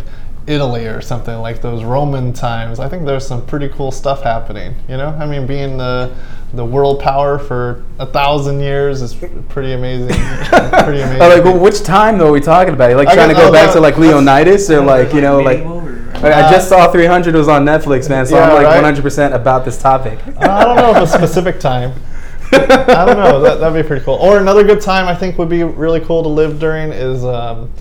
Italy 0.48 0.88
or 0.88 1.02
something 1.02 1.38
like 1.38 1.62
those 1.62 1.84
Roman 1.84 2.34
times. 2.34 2.80
I 2.80 2.90
think 2.90 3.06
there's 3.06 3.26
some 3.26 3.46
pretty 3.46 3.70
cool 3.70 3.92
stuff 3.92 4.24
happening. 4.24 4.74
You 4.90 4.98
know, 4.98 5.10
I 5.10 5.28
mean, 5.28 5.46
being 5.46 5.78
the 5.78 6.14
the 6.52 6.66
world 6.66 7.00
power 7.00 7.38
for 7.38 7.86
a 8.00 8.08
thousand 8.08 8.60
years 8.60 9.04
is 9.04 9.14
pretty 9.14 9.74
amazing. 9.74 10.08
pretty 10.84 11.02
amazing. 11.02 11.20
Like, 11.20 11.44
well, 11.44 11.60
which 11.60 11.84
time 11.84 12.18
though 12.18 12.30
are 12.30 12.32
we 12.32 12.42
talking 12.42 12.74
about? 12.74 12.88
Are 12.88 12.92
you 12.92 12.98
like 12.98 13.08
I 13.08 13.14
trying 13.14 13.30
to 13.30 13.36
go 13.36 13.50
oh, 13.50 13.52
back 13.52 13.68
that- 13.68 13.74
to 13.76 13.80
like 13.80 14.00
Leonidas 14.00 14.70
or 14.72 14.82
like 14.82 15.14
you 15.14 15.22
know 15.22 15.40
like. 15.40 15.60
Medieval 15.60 15.88
or- 15.88 16.00
I 16.26 16.48
I 16.48 16.52
just 16.52 16.68
saw 16.68 16.92
300 16.92 17.36
was 17.36 17.48
on 17.48 17.64
Netflix, 17.64 18.10
man. 18.10 18.26
So 18.26 18.36
Yeah, 18.36 18.50
I'm 18.50 18.64
like 18.64 18.84
right? 18.84 18.94
100% 18.94 19.34
about 19.34 19.64
this 19.64 19.80
topic. 19.82 20.20
I 20.40 20.66
don't 20.66 20.76
know 20.76 20.92
if 20.92 21.04
a 21.04 21.08
specific 21.08 21.62
time. 21.62 21.94
I 22.52 23.06
don't 23.06 23.18
know. 23.18 23.40
That, 23.40 23.60
that'd 23.60 23.82
be 23.82 23.88
pretty 23.88 24.04
cool. 24.04 24.16
Or 24.16 24.40
another 24.40 24.64
good 24.66 24.82
time 24.82 25.08
I 25.08 25.16
think 25.16 25.38
would 25.38 25.48
be 25.50 25.64
really 25.64 26.02
cool 26.02 26.24
to 26.24 26.28
live 26.28 26.60
during 26.60 26.92
is 26.92 27.24
um, 27.24 27.72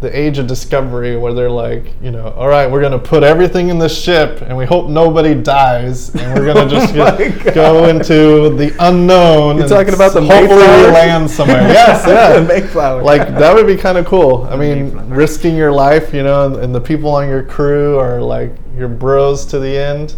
the 0.00 0.18
age 0.18 0.36
of 0.38 0.46
discovery, 0.46 1.16
where 1.16 1.32
they're 1.32 1.50
like, 1.50 1.94
you 2.02 2.10
know, 2.10 2.28
all 2.36 2.48
right, 2.48 2.70
we're 2.70 2.82
gonna 2.82 2.98
put 2.98 3.22
everything 3.22 3.68
in 3.70 3.78
the 3.78 3.88
ship, 3.88 4.42
and 4.42 4.54
we 4.56 4.66
hope 4.66 4.88
nobody 4.90 5.34
dies, 5.34 6.14
and 6.14 6.38
we're 6.38 6.52
gonna 6.52 6.68
just 6.78 6.94
Oh 6.94 7.16
get- 7.16 7.54
go 7.54 7.86
into 7.88 8.50
the 8.56 8.74
unknown. 8.80 9.54
You're 9.56 9.64
and 9.64 9.70
talking 9.72 9.94
about 9.94 10.12
the 10.12 10.20
hopefully 10.20 10.56
we 10.56 10.66
Mayflower? 10.66 10.92
land 10.92 11.30
somewhere. 11.30 11.62
Yes, 11.68 12.04
The 12.04 12.10
yeah. 12.12 12.46
Mayflower. 12.46 13.02
Like 13.02 13.28
that 13.38 13.54
would 13.54 13.66
be 13.66 13.76
kind 13.76 13.96
of 13.96 14.04
cool. 14.04 14.44
I 14.50 14.56
mean, 14.56 14.86
Mayflower. 14.94 15.04
risking 15.16 15.56
your 15.56 15.72
life, 15.72 16.12
you 16.12 16.22
know, 16.22 16.46
and, 16.46 16.56
and 16.56 16.74
the 16.74 16.80
people 16.80 17.08
on 17.10 17.26
your 17.28 17.42
crew 17.42 17.98
are 17.98 18.20
like 18.20 18.52
your 18.76 18.88
bros 18.88 19.46
to 19.46 19.58
the 19.58 19.76
end. 19.78 20.14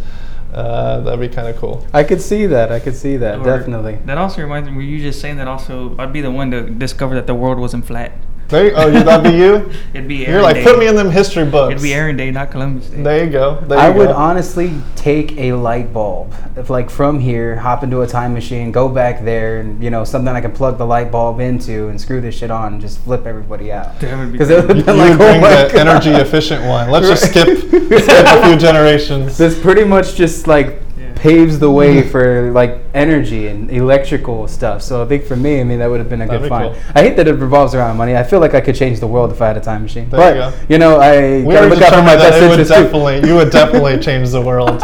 Uh, 0.52 1.00
that'd 1.00 1.20
be 1.20 1.28
kind 1.28 1.46
of 1.48 1.56
cool. 1.58 1.86
I 1.92 2.02
could 2.02 2.20
see 2.22 2.46
that. 2.46 2.72
I 2.72 2.80
could 2.80 2.96
see 2.96 3.18
that. 3.18 3.40
Or- 3.40 3.44
Definitely. 3.44 3.98
That 4.06 4.16
also 4.18 4.40
reminds 4.42 4.68
me. 4.70 4.74
Were 4.74 4.82
you 4.82 4.98
just 4.98 5.20
saying 5.20 5.36
that? 5.36 5.46
Also, 5.46 5.94
I'd 5.98 6.12
be 6.14 6.22
the 6.22 6.30
one 6.30 6.50
to 6.50 6.62
discover 6.70 7.14
that 7.14 7.26
the 7.26 7.34
world 7.34 7.58
wasn't 7.58 7.84
flat. 7.86 8.12
There 8.48 8.66
you, 8.66 8.72
oh, 8.76 8.86
you- 8.86 9.02
that'd 9.02 9.24
be 9.32 9.36
you. 9.38 9.70
It'd 9.94 10.06
be 10.06 10.24
Aaron 10.26 10.34
You're 10.34 10.42
like, 10.42 10.54
Day. 10.56 10.64
put 10.64 10.78
me 10.78 10.86
in 10.86 10.94
them 10.94 11.10
history 11.10 11.44
books. 11.44 11.72
It'd 11.72 11.82
be 11.82 11.92
Aaron 11.92 12.16
Day, 12.16 12.30
not 12.30 12.50
Columbus 12.52 12.88
Day. 12.88 13.02
There 13.02 13.24
you 13.24 13.30
go. 13.30 13.60
There 13.66 13.76
I 13.78 13.88
you 13.90 13.94
would 13.98 14.08
go. 14.08 14.14
honestly 14.14 14.80
take 14.94 15.32
a 15.38 15.52
light 15.52 15.92
bulb, 15.92 16.32
if 16.56 16.70
like 16.70 16.88
from 16.88 17.18
here, 17.18 17.56
hop 17.56 17.82
into 17.82 18.02
a 18.02 18.06
time 18.06 18.34
machine, 18.34 18.70
go 18.70 18.88
back 18.88 19.24
there, 19.24 19.58
and 19.58 19.82
you 19.82 19.90
know 19.90 20.04
something 20.04 20.32
I 20.34 20.40
can 20.40 20.52
plug 20.52 20.78
the 20.78 20.86
light 20.86 21.10
bulb 21.10 21.40
into 21.40 21.88
and 21.88 22.00
screw 22.00 22.20
this 22.20 22.36
shit 22.36 22.50
on, 22.52 22.74
and 22.74 22.80
just 22.80 22.98
flip 23.00 23.26
everybody 23.26 23.72
out. 23.72 23.98
That 24.00 24.16
would 24.18 24.30
Because 24.32 24.50
it 24.50 24.66
would 24.66 24.66
great. 24.66 24.76
have 24.76 24.78
You 24.78 24.84
been 24.84 24.98
like, 24.98 25.18
would 25.18 25.26
oh 25.26 25.40
bring 25.40 25.44
oh 25.44 25.66
the 25.68 25.72
God. 25.72 25.86
energy 25.88 26.10
efficient 26.10 26.64
one. 26.66 26.90
Let's 26.90 27.08
just 27.08 27.24
skip, 27.30 27.58
skip 27.58 28.26
a 28.26 28.46
few 28.46 28.56
generations. 28.56 29.36
This 29.36 29.58
pretty 29.60 29.84
much 29.84 30.14
just 30.14 30.46
like 30.46 30.66
Yeah. 30.68 30.85
Paves 31.16 31.58
the 31.58 31.70
way 31.70 32.02
for 32.08 32.52
like 32.52 32.78
energy 32.94 33.48
and 33.48 33.70
electrical 33.70 34.46
stuff. 34.46 34.82
So 34.82 35.02
I 35.02 35.06
think 35.06 35.24
for 35.24 35.34
me, 35.34 35.60
I 35.60 35.64
mean 35.64 35.78
that 35.80 35.86
would 35.88 35.98
have 35.98 36.08
been 36.08 36.20
a 36.22 36.26
That'd 36.26 36.42
good 36.42 36.46
be 36.46 36.48
find. 36.50 36.74
cool. 36.74 36.82
I 36.94 37.02
hate 37.02 37.16
that 37.16 37.26
it 37.26 37.32
revolves 37.34 37.74
around 37.74 37.96
money. 37.96 38.14
I 38.16 38.22
feel 38.22 38.38
like 38.38 38.54
I 38.54 38.60
could 38.60 38.76
change 38.76 39.00
the 39.00 39.06
world 39.06 39.32
if 39.32 39.40
I 39.42 39.48
had 39.48 39.56
a 39.56 39.60
time 39.60 39.82
machine. 39.82 40.08
There 40.10 40.20
but 40.20 40.34
you 40.34 40.40
go. 40.40 40.72
you 40.74 40.78
know, 40.78 41.00
I 41.00 41.42
we 41.42 41.54
gotta 41.54 41.68
look 41.68 41.82
out 41.82 41.90
for 41.94 42.02
my 42.02 42.14
that 42.16 42.30
best 42.30 42.42
it 42.42 42.48
would 42.48 42.56
too. 42.58 42.64
definitely, 42.64 43.28
you 43.28 43.34
would 43.34 43.50
definitely 43.50 43.98
change 44.08 44.30
the 44.30 44.40
world. 44.42 44.82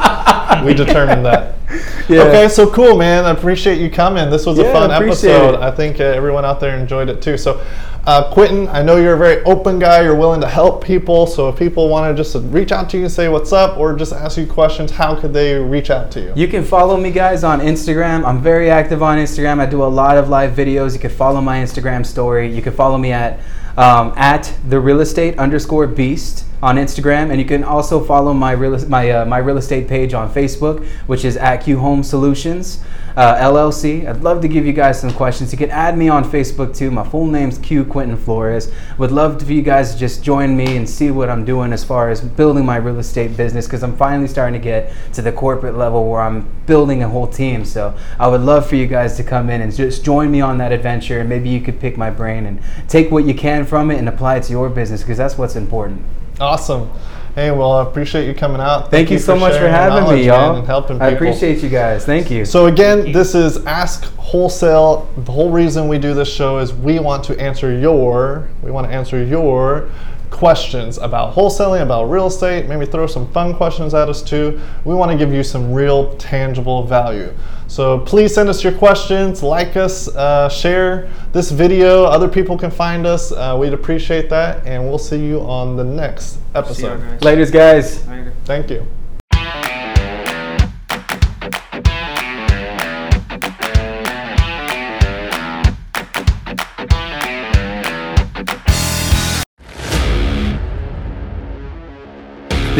we 0.64 0.74
determined 0.74 1.24
that. 1.26 1.54
Yeah. 2.08 2.22
Okay, 2.24 2.48
so 2.48 2.68
cool, 2.70 2.98
man. 2.98 3.24
I 3.24 3.30
appreciate 3.30 3.78
you 3.80 3.88
coming. 3.88 4.28
This 4.28 4.44
was 4.44 4.58
a 4.58 4.64
fun 4.72 4.90
episode. 4.90 5.54
it. 5.54 5.60
I 5.60 5.70
think 5.70 6.00
uh, 6.00 6.04
everyone 6.04 6.44
out 6.44 6.58
there 6.60 6.76
enjoyed 6.76 7.08
it 7.08 7.22
too. 7.22 7.38
So, 7.38 7.64
uh, 8.04 8.32
Quentin, 8.32 8.68
I 8.68 8.82
know 8.82 8.96
you're 8.96 9.14
a 9.14 9.18
very 9.18 9.44
open 9.44 9.78
guy. 9.78 10.02
You're 10.02 10.16
willing 10.16 10.40
to 10.40 10.48
help 10.48 10.84
people. 10.84 11.26
So, 11.26 11.48
if 11.48 11.56
people 11.56 11.88
want 11.88 12.14
to 12.14 12.20
just 12.20 12.36
reach 12.52 12.72
out 12.72 12.90
to 12.90 12.96
you 12.96 13.04
and 13.04 13.12
say 13.12 13.28
what's 13.28 13.52
up, 13.52 13.78
or 13.78 13.94
just 13.94 14.12
ask 14.12 14.36
you 14.36 14.46
questions, 14.46 14.90
how 14.90 15.14
could 15.14 15.32
they 15.32 15.54
reach 15.54 15.90
out 15.90 16.10
to 16.12 16.20
you? 16.20 16.32
You 16.34 16.48
can 16.48 16.64
follow 16.64 16.96
me 16.96 17.12
guys 17.12 17.44
on 17.44 17.60
Instagram. 17.60 18.24
I'm 18.24 18.42
very 18.42 18.70
active 18.70 19.02
on 19.02 19.18
Instagram. 19.18 19.60
I 19.60 19.66
do 19.66 19.84
a 19.84 19.86
lot 19.86 20.18
of 20.18 20.28
live 20.28 20.56
videos. 20.56 20.94
You 20.94 20.98
can 20.98 21.10
follow 21.10 21.40
my 21.40 21.58
Instagram 21.58 22.04
story. 22.04 22.52
You 22.52 22.62
can 22.62 22.72
follow 22.72 22.98
me 22.98 23.12
at 23.12 23.38
um, 23.76 24.12
at 24.16 24.52
the 24.68 24.80
real 24.80 25.00
estate 25.00 25.38
underscore 25.38 25.86
beast 25.86 26.44
on 26.62 26.76
Instagram, 26.76 27.30
and 27.30 27.40
you 27.40 27.44
can 27.44 27.64
also 27.64 28.02
follow 28.02 28.32
my 28.32 28.52
real 28.52 28.78
my 28.88 29.10
uh, 29.10 29.24
my 29.24 29.38
real 29.38 29.56
estate 29.56 29.88
page 29.88 30.14
on 30.14 30.32
Facebook, 30.32 30.86
which 31.06 31.24
is 31.24 31.36
at 31.36 31.58
Q 31.58 31.78
Home 31.78 32.02
Solutions 32.02 32.80
uh, 33.16 33.34
LLC. 33.36 34.08
I'd 34.08 34.22
love 34.22 34.40
to 34.42 34.48
give 34.48 34.66
you 34.66 34.72
guys 34.72 35.00
some 35.00 35.12
questions. 35.12 35.52
You 35.52 35.58
can 35.58 35.70
add 35.70 35.96
me 35.96 36.08
on 36.08 36.24
Facebook 36.24 36.74
too. 36.76 36.90
My 36.90 37.06
full 37.06 37.26
name's 37.26 37.58
Q 37.58 37.84
Quentin 37.84 38.16
Flores. 38.16 38.72
Would 38.98 39.12
love 39.12 39.42
for 39.42 39.52
you 39.52 39.62
guys 39.62 39.92
to 39.92 39.98
just 39.98 40.22
join 40.22 40.56
me 40.56 40.76
and 40.76 40.88
see 40.88 41.10
what 41.10 41.28
I'm 41.28 41.44
doing 41.44 41.72
as 41.72 41.84
far 41.84 42.10
as 42.10 42.20
building 42.20 42.64
my 42.64 42.76
real 42.76 42.98
estate 42.98 43.36
business 43.36 43.66
because 43.66 43.82
I'm 43.82 43.96
finally 43.96 44.28
starting 44.28 44.60
to 44.60 44.64
get 44.64 44.92
to 45.14 45.22
the 45.22 45.32
corporate 45.32 45.76
level 45.76 46.10
where 46.10 46.22
I'm 46.22 46.48
building 46.66 47.02
a 47.02 47.08
whole 47.08 47.26
team. 47.26 47.64
So 47.64 47.94
I 48.18 48.28
would 48.28 48.40
love 48.40 48.68
for 48.68 48.76
you 48.76 48.86
guys 48.86 49.16
to 49.16 49.24
come 49.24 49.50
in 49.50 49.60
and 49.60 49.74
just 49.74 50.04
join 50.04 50.30
me 50.30 50.40
on 50.40 50.58
that 50.58 50.72
adventure. 50.72 51.20
And 51.20 51.28
maybe 51.28 51.48
you 51.48 51.60
could 51.60 51.80
pick 51.80 51.96
my 51.96 52.10
brain 52.10 52.46
and 52.46 52.60
take 52.88 53.10
what 53.10 53.24
you 53.24 53.34
can 53.34 53.66
from 53.66 53.90
it 53.90 53.98
and 53.98 54.08
apply 54.08 54.36
it 54.36 54.44
to 54.44 54.52
your 54.52 54.68
business 54.70 55.02
because 55.02 55.18
that's 55.18 55.36
what's 55.36 55.56
important. 55.56 56.04
Awesome. 56.42 56.90
Hey, 57.36 57.52
well, 57.52 57.72
I 57.72 57.82
appreciate 57.88 58.26
you 58.26 58.34
coming 58.34 58.60
out. 58.60 58.90
Thank, 58.90 59.10
you 59.10 59.18
so 59.18 59.36
much 59.36 59.54
for 59.54 59.68
having 59.68 60.12
me, 60.12 60.26
y'all. 60.26 60.56
and 60.56 60.66
helping 60.66 61.00
I 61.00 61.10
appreciate 61.10 61.62
you 61.62 61.68
guys. 61.68 62.04
Thank 62.04 62.30
you. 62.30 62.44
So 62.44 62.66
again, 62.66 63.12
this 63.12 63.36
is 63.36 63.64
Ask 63.64 64.04
Wholesale. 64.16 65.08
The 65.16 65.30
whole 65.32 65.50
reason 65.50 65.86
we 65.86 65.98
do 65.98 66.14
this 66.14 66.30
show 66.30 66.58
is 66.58 66.74
we 66.74 66.98
want 66.98 67.24
to 67.24 67.40
answer 67.40 67.78
your 67.78 68.48
we 68.62 68.72
want 68.72 68.88
to 68.88 68.92
answer 68.92 69.24
your 69.24 69.88
questions 70.32 70.98
about 70.98 71.34
wholesaling, 71.34 71.82
about 71.82 72.04
real 72.10 72.26
estate, 72.26 72.66
maybe 72.66 72.86
throw 72.86 73.06
some 73.06 73.30
fun 73.32 73.54
questions 73.54 73.94
at 73.94 74.08
us 74.08 74.22
too. 74.22 74.60
We 74.84 74.94
want 74.94 75.12
to 75.12 75.16
give 75.16 75.32
you 75.32 75.44
some 75.44 75.72
real 75.72 76.16
tangible 76.16 76.84
value. 76.84 77.32
So 77.68 78.00
please 78.00 78.34
send 78.34 78.48
us 78.48 78.64
your 78.64 78.72
questions, 78.72 79.42
like 79.42 79.76
us, 79.76 80.08
uh, 80.08 80.48
share 80.48 81.08
this 81.32 81.50
video. 81.50 82.04
Other 82.04 82.28
people 82.28 82.58
can 82.58 82.70
find 82.70 83.06
us. 83.06 83.32
Uh, 83.32 83.56
we'd 83.58 83.72
appreciate 83.72 84.28
that, 84.30 84.66
and 84.66 84.84
we'll 84.84 84.98
see 84.98 85.24
you 85.24 85.40
on 85.40 85.76
the 85.76 85.84
next 85.84 86.32
See 86.32 86.38
y'all 86.54 86.64
episode. 86.64 87.00
guys. 87.00 87.20
Laters, 87.20 87.52
guys. 87.52 88.08
Later. 88.08 88.32
Thank 88.44 88.70
you. 88.70 88.86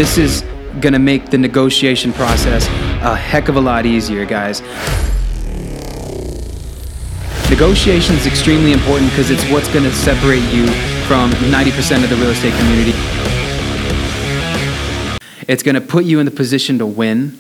This 0.03 0.19
is 0.19 0.43
going 0.81 0.95
to 0.95 0.99
make 0.99 1.31
the 1.31 1.39
negotiation 1.39 2.13
process 2.13 2.67
a 3.05 3.15
heck 3.15 3.49
of 3.49 3.55
a 3.55 3.61
lot 3.61 3.87
easier, 3.87 4.25
guys. 4.25 4.61
Negotiation 7.49 8.17
is 8.17 8.27
extremely 8.27 8.73
important 8.73 9.11
because 9.11 9.31
it's 9.31 9.49
what's 9.49 9.73
going 9.73 9.85
to 9.85 9.93
separate 9.93 10.43
you 10.53 10.67
from 11.07 11.31
90% 11.53 12.03
of 12.03 12.11
the 12.11 12.17
real 12.17 12.31
estate 12.31 12.53
community. 12.59 12.91
It's 15.47 15.63
going 15.63 15.77
to 15.77 15.81
put 15.81 16.05
you 16.05 16.19
in 16.19 16.27
the 16.27 16.33
position 16.33 16.79
to 16.79 16.87
win. 16.87 17.39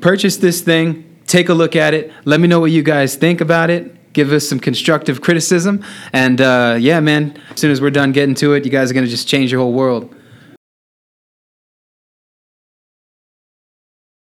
Purchase 0.00 0.36
this 0.36 0.60
thing, 0.60 1.04
take 1.26 1.48
a 1.48 1.54
look 1.54 1.76
at 1.76 1.94
it, 1.94 2.12
let 2.24 2.40
me 2.40 2.48
know 2.48 2.60
what 2.60 2.70
you 2.70 2.82
guys 2.82 3.16
think 3.16 3.40
about 3.40 3.70
it. 3.70 3.94
Give 4.12 4.32
us 4.32 4.48
some 4.48 4.58
constructive 4.58 5.20
criticism. 5.20 5.84
And 6.12 6.40
uh, 6.40 6.76
yeah, 6.80 6.98
man, 7.00 7.40
as 7.50 7.60
soon 7.60 7.70
as 7.70 7.80
we're 7.80 7.90
done 7.90 8.12
getting 8.12 8.34
to 8.36 8.54
it, 8.54 8.64
you 8.64 8.70
guys 8.70 8.90
are 8.90 8.94
going 8.94 9.04
to 9.04 9.10
just 9.10 9.28
change 9.28 9.52
your 9.52 9.60
whole 9.60 9.72
world. 9.72 10.14